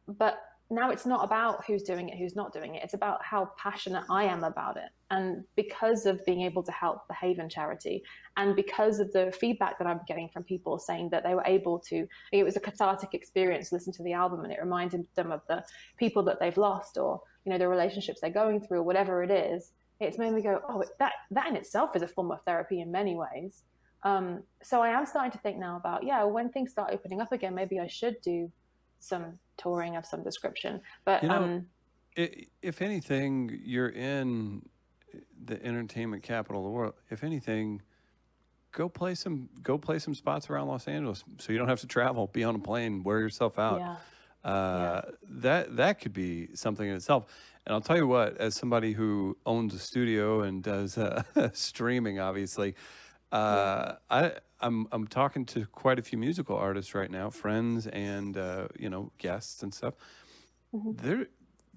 But 0.07 0.41
now 0.71 0.91
it's 0.91 1.07
not 1.07 1.25
about 1.25 1.65
who's 1.67 1.83
doing 1.83 2.11
it, 2.11 2.19
who's 2.19 2.37
not 2.37 2.53
doing 2.53 2.75
it. 2.75 2.83
It's 2.85 2.93
about 2.93 3.25
how 3.25 3.51
passionate 3.57 4.05
I 4.11 4.25
am 4.25 4.45
about 4.45 4.77
it. 4.77 4.91
And 5.11 5.45
because 5.57 6.05
of 6.05 6.25
being 6.27 6.43
able 6.43 6.63
to 6.63 6.73
help 6.73 7.09
the 7.09 7.15
Haven 7.15 7.49
charity 7.49 8.03
and 8.37 8.55
because 8.55 9.01
of 9.01 9.11
the 9.13 9.33
feedback 9.41 9.79
that 9.79 9.87
I'm 9.87 10.01
getting 10.07 10.29
from 10.29 10.45
people 10.45 10.79
saying 10.79 11.09
that 11.11 11.25
they 11.25 11.35
were 11.35 11.45
able 11.47 11.79
to, 11.89 12.07
it 12.33 12.45
was 12.45 12.57
a 12.57 12.61
cathartic 12.61 13.15
experience 13.15 13.71
to 13.71 13.77
listen 13.77 13.95
to 13.95 14.03
the 14.03 14.13
album 14.13 14.45
and 14.45 14.53
it 14.53 14.61
reminded 14.61 15.07
them 15.15 15.33
of 15.33 15.41
the 15.49 15.65
people 15.97 16.23
that 16.25 16.39
they've 16.39 16.59
lost 16.59 16.99
or, 16.99 17.23
you 17.47 17.53
know, 17.53 17.59
the 17.59 17.67
relationships 17.67 18.21
they're 18.21 18.29
going 18.29 18.61
through 18.61 18.81
or 18.81 18.83
whatever 18.83 19.23
it 19.23 19.31
is. 19.31 19.73
It's 20.01 20.19
made 20.19 20.33
me 20.33 20.43
go, 20.43 20.61
oh, 20.69 20.85
that, 20.99 21.13
that 21.31 21.47
in 21.47 21.57
itself 21.57 21.97
is 21.97 22.03
a 22.03 22.09
form 22.09 22.31
of 22.31 22.43
therapy 22.43 22.83
in 22.83 22.93
many 22.93 23.17
ways. 23.17 23.63
Um, 24.03 24.43
so 24.63 24.83
I 24.83 24.91
am 24.91 25.07
starting 25.07 25.33
to 25.33 25.39
think 25.39 25.59
now 25.59 25.77
about, 25.77 26.05
yeah, 26.05 26.23
when 26.25 26.51
things 26.51 26.71
start 26.71 26.91
opening 26.93 27.21
up 27.21 27.33
again, 27.33 27.55
maybe 27.55 27.81
I 27.81 27.87
should 27.87 28.21
do 28.21 28.51
some 29.01 29.39
touring 29.57 29.97
of 29.97 30.07
some 30.07 30.23
description. 30.23 30.81
But 31.05 31.23
you 31.23 31.29
know, 31.29 31.43
um, 31.43 31.67
if 32.17 32.83
anything, 32.83 33.61
you're 33.65 33.91
in 33.91 34.63
the 35.45 35.65
entertainment 35.65 36.23
capital 36.23 36.63
of 36.63 36.65
the 36.65 36.71
world. 36.71 36.95
If 37.11 37.23
anything, 37.25 37.83
go 38.73 38.89
play 38.89 39.15
some 39.15 39.49
go 39.63 39.79
play 39.79 39.99
some 39.99 40.15
spots 40.15 40.51
around 40.51 40.69
Los 40.69 40.89
Angeles, 40.89 41.25
so 41.39 41.53
you 41.53 41.59
don't 41.59 41.69
have 41.69 41.81
to 41.81 41.87
travel. 41.87 42.29
Be 42.29 42.45
on 42.45 42.55
a 42.55 42.59
plane, 42.59 43.03
wear 43.03 43.21
yourself 43.21 43.59
out. 43.59 43.81
Yeah. 43.81 43.97
Uh, 44.49 45.03
yeah. 45.05 45.11
That 45.29 45.77
that 45.77 46.01
could 46.01 46.13
be 46.13 46.49
something 46.55 46.89
in 46.89 46.97
itself. 46.97 47.27
And 47.67 47.75
I'll 47.75 47.81
tell 47.81 47.97
you 47.97 48.07
what, 48.07 48.37
as 48.39 48.55
somebody 48.55 48.93
who 48.93 49.37
owns 49.45 49.75
a 49.75 49.79
studio 49.79 50.43
and 50.43 50.63
does 50.63 50.97
uh, 50.97 51.23
streaming, 51.53 52.19
obviously, 52.19 52.75
uh, 53.33 53.95
I 54.11 54.33
I'm 54.61 54.89
I'm 54.93 55.07
talking 55.07 55.45
to 55.47 55.67
quite 55.67 55.99
a 55.99 56.03
few 56.03 56.19
musical 56.19 56.57
artists 56.57 56.95
right 56.95 57.11
now, 57.11 57.31
friends 57.31 57.87
and 57.87 58.37
uh, 58.37 58.69
you 58.79 58.91
know 58.91 59.13
guests 59.19 59.63
and 59.63 59.73
stuff. 59.73 59.95
Mm-hmm. 60.75 60.93
There 60.97 61.27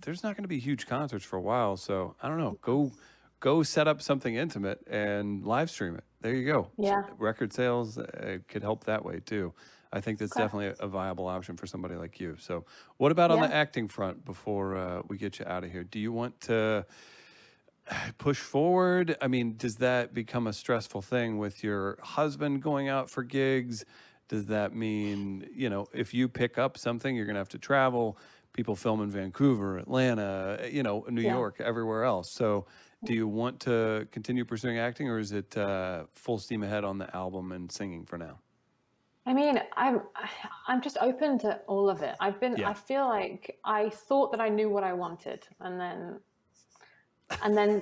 there's 0.02 0.24
not 0.24 0.36
going 0.36 0.44
to 0.44 0.50
be 0.50 0.60
huge 0.60 0.88
concerts 0.88 1.26
for 1.26 1.38
a 1.38 1.42
while, 1.42 1.78
so 1.78 2.16
I 2.22 2.28
don't 2.28 2.40
know. 2.40 2.58
Go 2.62 2.92
go 3.40 3.64
set 3.64 3.88
up 3.88 4.02
something 4.02 4.36
intimate 4.36 4.80
and 4.88 5.46
live 5.46 5.70
stream 5.70 5.96
it. 5.96 6.04
There 6.22 6.34
you 6.34 6.46
go. 6.46 6.70
Yeah. 6.78 7.02
record 7.18 7.54
sales 7.54 7.98
uh, 7.98 8.38
could 8.48 8.62
help 8.62 8.86
that 8.86 9.04
way 9.04 9.20
too. 9.20 9.54
I 9.94 10.00
think 10.00 10.20
that's 10.20 10.32
okay. 10.32 10.44
definitely 10.44 10.68
a, 10.68 10.86
a, 10.86 10.88
viable 10.88 11.28
option 11.28 11.58
for 11.58 11.68
somebody 11.68 11.96
like 11.96 12.20
you. 12.20 12.38
So, 12.40 12.66
what 12.96 13.12
about 13.12 13.30
on 13.30 13.42
the 13.42 13.54
acting 13.54 13.90
front 13.90 14.24
before 14.24 14.78
uh, 14.78 15.02
we 15.10 15.18
get 15.18 15.40
you 15.40 15.46
out 15.46 15.66
of 15.66 15.72
here? 15.72 15.84
Do 15.84 16.00
you 16.00 16.14
want 16.14 16.40
to? 16.42 16.86
Push 18.18 18.40
forward? 18.40 19.18
I 19.22 19.28
mean, 19.28 19.56
does 19.58 19.78
that 19.78 20.14
become 20.14 20.48
a 20.48 20.54
stressful 20.54 21.02
thing 21.02 21.38
with 21.38 21.64
your 21.64 21.98
husband 22.02 22.62
going 22.62 22.90
out 22.90 23.10
for 23.10 23.24
gigs? 23.24 23.86
Does 24.28 24.46
that 24.48 24.74
mean, 24.74 25.48
you 25.54 25.70
know, 25.70 25.88
if 25.94 26.14
you 26.14 26.30
pick 26.30 26.58
up 26.58 26.78
something, 26.78 27.16
you're 27.16 27.26
going 27.26 27.36
to 27.36 27.40
have 27.40 27.50
to 27.50 27.60
travel? 27.60 28.18
People 28.54 28.76
film 28.76 29.02
in 29.02 29.10
Vancouver, 29.10 29.78
Atlanta, 29.78 30.60
you 30.70 30.84
know, 30.84 31.06
New 31.10 31.22
yeah. 31.22 31.34
York, 31.34 31.62
everywhere 31.62 32.04
else. 32.04 32.32
So, 32.32 32.66
do 33.04 33.14
you 33.14 33.28
want 33.28 33.60
to 33.62 34.08
continue 34.12 34.46
pursuing 34.46 34.78
acting, 34.78 35.10
or 35.10 35.18
is 35.18 35.32
it 35.32 35.58
uh, 35.58 36.04
full 36.14 36.38
steam 36.38 36.62
ahead 36.62 36.84
on 36.84 36.98
the 37.00 37.14
album 37.16 37.52
and 37.52 37.72
singing 37.72 38.06
for 38.06 38.18
now? 38.18 38.40
I 39.26 39.34
mean, 39.34 39.60
I'm 39.76 40.02
I'm 40.68 40.82
just 40.82 40.98
open 41.02 41.40
to 41.40 41.60
all 41.68 41.90
of 41.90 42.02
it. 42.02 42.16
I've 42.20 42.40
been. 42.40 42.56
Yeah. 42.58 42.70
I 42.70 42.74
feel 42.74 43.08
like 43.08 43.58
I 43.64 43.90
thought 43.90 44.32
that 44.32 44.42
I 44.42 44.50
knew 44.50 44.70
what 44.70 44.84
I 44.84 44.94
wanted, 44.94 45.48
and 45.60 45.80
then 45.80 46.20
and 47.44 47.56
then 47.58 47.82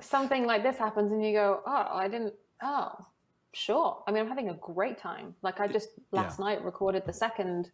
something 0.00 0.46
like 0.46 0.62
this 0.62 0.76
happens 0.76 1.12
and 1.12 1.24
you 1.24 1.32
go 1.32 1.60
oh 1.66 1.86
i 1.92 2.08
didn't 2.08 2.34
oh 2.62 2.92
sure. 3.52 4.02
I 4.06 4.12
mean 4.12 4.22
i'm 4.22 4.28
having 4.28 4.48
a 4.48 4.54
great 4.54 4.98
time. 4.98 5.34
Like 5.42 5.60
i 5.60 5.68
just 5.68 5.90
last 6.10 6.38
yeah. 6.38 6.46
night 6.46 6.64
recorded 6.64 7.04
the 7.06 7.12
second 7.12 7.70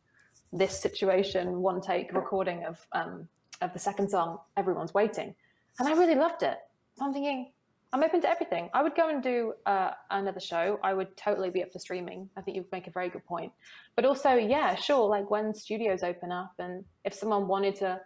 this 0.53 0.79
situation 0.79 1.61
one 1.61 1.81
take 1.81 2.13
recording 2.13 2.65
of 2.65 2.85
um 2.93 3.29
of 3.61 3.73
the 3.73 3.79
second 3.79 4.09
song 4.11 4.39
everyone's 4.57 4.95
waiting. 4.95 5.35
And 5.79 5.89
i 5.89 5.93
really 5.93 6.15
loved 6.15 6.43
it. 6.43 6.59
So 6.97 7.05
i'm 7.05 7.13
thinking 7.13 7.53
i'm 7.93 8.03
open 8.03 8.21
to 8.21 8.29
everything. 8.29 8.69
I 8.75 8.83
would 8.83 8.95
go 8.95 9.09
and 9.09 9.23
do 9.23 9.55
uh, 9.65 9.93
another 10.11 10.41
show. 10.41 10.79
I 10.83 10.93
would 10.93 11.17
totally 11.17 11.49
be 11.49 11.63
up 11.63 11.73
for 11.73 11.79
streaming. 11.79 12.29
I 12.37 12.43
think 12.43 12.55
you 12.55 12.67
make 12.71 12.87
a 12.87 12.91
very 12.91 13.09
good 13.09 13.25
point. 13.25 13.53
But 13.97 14.05
also 14.05 14.35
yeah 14.35 14.75
sure 14.75 15.09
like 15.09 15.31
when 15.31 15.55
studios 15.55 16.03
open 16.03 16.33
up 16.33 16.53
and 16.59 16.85
if 17.05 17.15
someone 17.15 17.49
wanted 17.49 17.77
to 17.77 18.01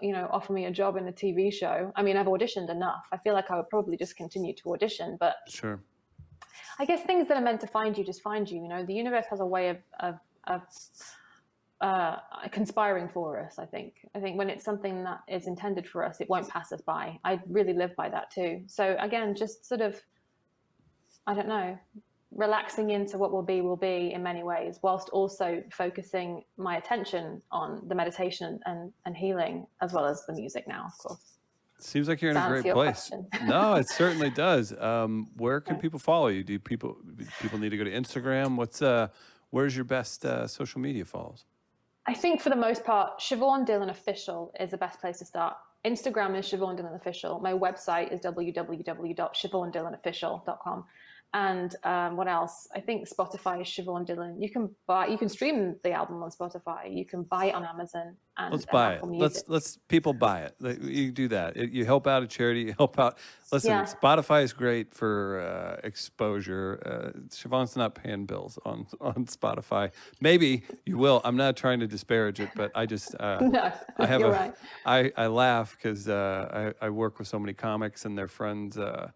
you 0.00 0.12
know, 0.12 0.28
offer 0.30 0.52
me 0.52 0.66
a 0.66 0.70
job 0.70 0.96
in 0.96 1.08
a 1.08 1.12
TV 1.12 1.52
show. 1.52 1.92
I 1.96 2.02
mean, 2.02 2.16
I've 2.16 2.26
auditioned 2.26 2.70
enough. 2.70 3.06
I 3.12 3.18
feel 3.18 3.34
like 3.34 3.50
I 3.50 3.56
would 3.56 3.68
probably 3.68 3.96
just 3.96 4.16
continue 4.16 4.54
to 4.54 4.72
audition, 4.72 5.16
but 5.18 5.36
sure. 5.48 5.80
I 6.78 6.84
guess 6.84 7.02
things 7.02 7.28
that 7.28 7.36
are 7.36 7.42
meant 7.42 7.60
to 7.62 7.66
find 7.66 7.96
you 7.96 8.04
just 8.04 8.22
find 8.22 8.48
you. 8.48 8.62
You 8.62 8.68
know, 8.68 8.84
the 8.84 8.94
universe 8.94 9.26
has 9.30 9.40
a 9.40 9.46
way 9.46 9.68
of 9.68 9.78
of, 10.00 10.18
of 10.46 10.62
uh, 11.80 12.16
conspiring 12.50 13.08
for 13.08 13.40
us. 13.40 13.58
I 13.58 13.64
think. 13.64 13.94
I 14.14 14.20
think 14.20 14.38
when 14.38 14.50
it's 14.50 14.64
something 14.64 15.04
that 15.04 15.20
is 15.28 15.46
intended 15.46 15.88
for 15.88 16.04
us, 16.04 16.20
it 16.20 16.28
won't 16.28 16.48
pass 16.48 16.72
us 16.72 16.80
by. 16.80 17.18
I 17.24 17.40
really 17.48 17.72
live 17.72 17.94
by 17.96 18.08
that 18.10 18.30
too. 18.30 18.62
So 18.66 18.96
again, 19.00 19.34
just 19.34 19.66
sort 19.66 19.80
of, 19.80 20.00
I 21.26 21.34
don't 21.34 21.48
know, 21.48 21.78
relaxing 22.36 22.90
into 22.90 23.18
what 23.18 23.32
will 23.32 23.42
be 23.42 23.60
will 23.60 23.76
be 23.76 24.12
in 24.12 24.22
many 24.22 24.42
ways 24.42 24.78
whilst 24.82 25.08
also 25.08 25.62
focusing 25.72 26.44
my 26.56 26.76
attention 26.76 27.42
on 27.50 27.82
the 27.88 27.94
meditation 27.94 28.60
and, 28.66 28.92
and 29.06 29.16
healing 29.16 29.66
as 29.80 29.92
well 29.92 30.04
as 30.04 30.24
the 30.26 30.34
music 30.34 30.68
now 30.68 30.84
of 30.86 30.96
course. 30.98 31.38
Seems 31.78 32.08
like 32.08 32.22
you're 32.22 32.30
in 32.30 32.36
Sounds 32.36 32.58
a 32.58 32.62
great 32.62 32.72
place. 32.72 33.10
no 33.44 33.74
it 33.74 33.88
certainly 33.88 34.30
does. 34.30 34.72
Um, 34.78 35.28
where 35.36 35.60
can 35.60 35.76
people 35.76 35.98
follow 35.98 36.28
you? 36.28 36.44
Do 36.44 36.58
people 36.58 36.96
people 37.40 37.58
need 37.58 37.70
to 37.70 37.78
go 37.78 37.84
to 37.84 37.90
instagram? 37.90 38.56
What's 38.56 38.82
uh 38.82 39.08
where's 39.50 39.74
your 39.74 39.84
best 39.84 40.24
uh, 40.24 40.46
social 40.46 40.80
media 40.80 41.04
follows? 41.04 41.44
I 42.06 42.14
think 42.14 42.40
for 42.40 42.50
the 42.50 42.56
most 42.56 42.84
part 42.84 43.18
siobhan 43.18 43.66
dillon 43.66 43.90
official 43.90 44.52
is 44.60 44.70
the 44.70 44.78
best 44.78 45.00
place 45.00 45.18
to 45.18 45.24
start. 45.24 45.56
Instagram 45.84 46.38
is 46.38 46.46
siobhan 46.46 46.76
dillon 46.76 46.94
official. 46.94 47.40
My 47.40 47.52
website 47.52 48.12
is 48.12 48.20
www.siobhandillonofficial.com 48.20 50.84
And 51.34 51.74
um, 51.84 52.16
what 52.16 52.28
else? 52.28 52.66
I 52.74 52.80
think 52.80 53.06
Spotify 53.08 53.60
is 53.60 53.68
Siobhan 53.68 54.06
Dillon. 54.06 54.40
You 54.40 54.50
can 54.50 54.70
buy, 54.86 55.06
you 55.08 55.18
can 55.18 55.28
stream 55.28 55.76
the 55.82 55.92
album 55.92 56.22
on 56.22 56.30
Spotify. 56.30 56.94
You 56.96 57.04
can 57.04 57.24
buy 57.24 57.46
it 57.46 57.54
on 57.54 57.64
Amazon. 57.64 58.16
And, 58.38 58.52
Let's 58.52 58.64
buy 58.66 58.94
it. 58.94 59.04
Let's 59.04 59.44
let's 59.48 59.78
people 59.88 60.12
buy 60.12 60.40
it. 60.42 60.54
You 60.82 61.10
do 61.10 61.28
that. 61.28 61.56
You 61.56 61.84
help 61.84 62.06
out 62.06 62.22
a 62.22 62.26
charity. 62.26 62.60
You 62.62 62.74
help 62.78 62.98
out. 62.98 63.18
Listen, 63.52 63.70
Yeah. 63.70 63.84
Spotify 63.84 64.44
is 64.44 64.52
great 64.52 64.94
for 64.94 65.40
uh, 65.40 65.86
exposure. 65.86 66.80
Uh, 66.84 67.18
Siobhan's 67.28 67.76
not 67.76 67.94
paying 67.94 68.24
bills 68.26 68.58
on 68.64 68.86
on 69.00 69.26
Spotify. 69.26 69.90
Maybe 70.20 70.62
you 70.86 70.96
will. 70.96 71.20
I'm 71.24 71.36
not 71.36 71.56
trying 71.56 71.80
to 71.80 71.86
disparage 71.86 72.40
it, 72.40 72.50
but 72.54 72.70
I 72.74 72.86
just 72.86 73.14
uh, 73.20 73.38
No, 73.42 73.72
I 73.98 74.06
have 74.06 74.22
a. 74.22 74.30
right. 74.30 74.54
I 74.86 75.12
I 75.16 75.26
laugh 75.26 75.76
because 75.76 76.08
uh, 76.08 76.72
I 76.80 76.86
I 76.86 76.90
work 76.90 77.18
with 77.18 77.28
so 77.28 77.38
many 77.38 77.52
comics 77.54 78.04
and 78.06 78.16
their 78.16 78.28
friends. 78.28 78.78
Uh, 78.78 79.10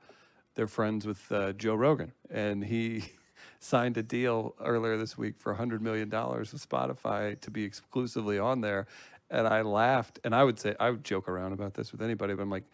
they're 0.61 0.67
friends 0.67 1.07
with 1.07 1.33
uh, 1.33 1.55
Joe 1.55 1.75
Rogan, 1.75 2.13
and 2.31 2.63
he 2.63 3.03
signed 3.61 3.97
a 3.97 4.03
deal 4.03 4.55
earlier 4.63 4.99
this 4.99 5.17
week 5.17 5.39
for 5.39 5.55
$100 5.55 5.81
million 5.81 6.11
with 6.11 6.69
Spotify 6.69 7.41
to 7.41 7.51
be 7.51 7.65
exclusively 7.65 8.39
on 8.39 8.61
there. 8.61 8.87
And 9.31 9.49
I 9.49 9.63
laughed, 9.63 10.19
and 10.23 10.35
I 10.35 10.45
would 10.45 10.61
say, 10.61 10.75
I 10.79 10.91
would 10.91 11.03
joke 11.03 11.31
around 11.31 11.55
about 11.55 11.73
this 11.73 11.93
with 11.93 12.03
anybody, 12.03 12.35
but 12.35 12.43
I'm 12.43 12.51
like, 12.51 12.65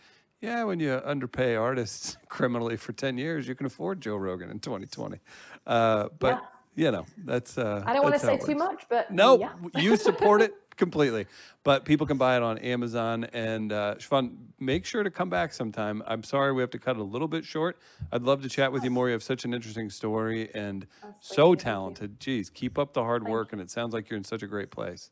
yeah, 0.40 0.64
when 0.64 0.80
you 0.80 0.94
underpay 0.94 1.54
artists 1.54 2.16
criminally 2.28 2.76
for 2.76 2.92
10 2.92 3.18
years, 3.18 3.46
you 3.46 3.54
can 3.54 3.66
afford 3.66 4.00
Joe 4.00 4.16
Rogan 4.16 4.50
in 4.50 4.58
2020. 4.58 5.20
Uh, 5.64 6.08
but, 6.18 6.42
you 6.76 6.90
know, 6.92 7.04
that's. 7.24 7.58
Uh, 7.58 7.82
I 7.84 7.92
don't 7.94 8.02
want 8.04 8.14
to 8.14 8.20
say 8.20 8.38
too 8.38 8.54
much, 8.54 8.84
but 8.88 9.10
No, 9.10 9.38
yeah. 9.38 9.52
you 9.80 9.96
support 9.96 10.42
it 10.42 10.54
completely. 10.76 11.26
But 11.64 11.84
people 11.84 12.06
can 12.06 12.16
buy 12.18 12.36
it 12.36 12.42
on 12.42 12.58
Amazon. 12.58 13.24
And 13.32 13.72
uh, 13.72 13.96
Siobhan, 13.98 14.36
make 14.60 14.84
sure 14.84 15.02
to 15.02 15.10
come 15.10 15.28
back 15.28 15.52
sometime. 15.52 16.02
I'm 16.06 16.22
sorry 16.22 16.52
we 16.52 16.62
have 16.62 16.70
to 16.70 16.78
cut 16.78 16.96
it 16.96 17.00
a 17.00 17.04
little 17.04 17.26
bit 17.28 17.44
short. 17.44 17.78
I'd 18.12 18.22
love 18.22 18.42
to 18.42 18.48
chat 18.48 18.70
with 18.70 18.84
you 18.84 18.90
more. 18.90 19.08
You 19.08 19.12
have 19.14 19.22
such 19.22 19.44
an 19.44 19.52
interesting 19.54 19.90
story 19.90 20.48
and 20.54 20.86
so 21.20 21.50
you. 21.50 21.56
talented. 21.56 22.20
Geez, 22.20 22.50
keep 22.50 22.78
up 22.78 22.92
the 22.92 23.02
hard 23.02 23.26
work. 23.26 23.52
And 23.52 23.60
it 23.60 23.70
sounds 23.70 23.94
like 23.94 24.08
you're 24.10 24.18
in 24.18 24.24
such 24.24 24.42
a 24.42 24.46
great 24.46 24.70
place. 24.70 25.10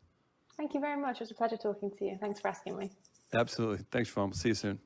Thank 0.57 0.75
you 0.75 0.81
very 0.81 1.01
much. 1.01 1.17
It 1.17 1.21
was 1.21 1.31
a 1.33 1.35
pleasure 1.35 1.57
talking 1.57 1.91
to 1.99 2.05
you. 2.05 2.17
Thanks 2.21 2.39
for 2.41 2.49
asking 2.49 2.77
me. 2.77 2.91
Absolutely. 3.35 3.85
Thanks, 3.91 4.11
Siobhan. 4.13 4.27
We'll 4.27 4.33
see 4.35 4.51
you 4.51 4.55
soon. 4.55 4.79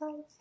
Bye. 0.00 0.35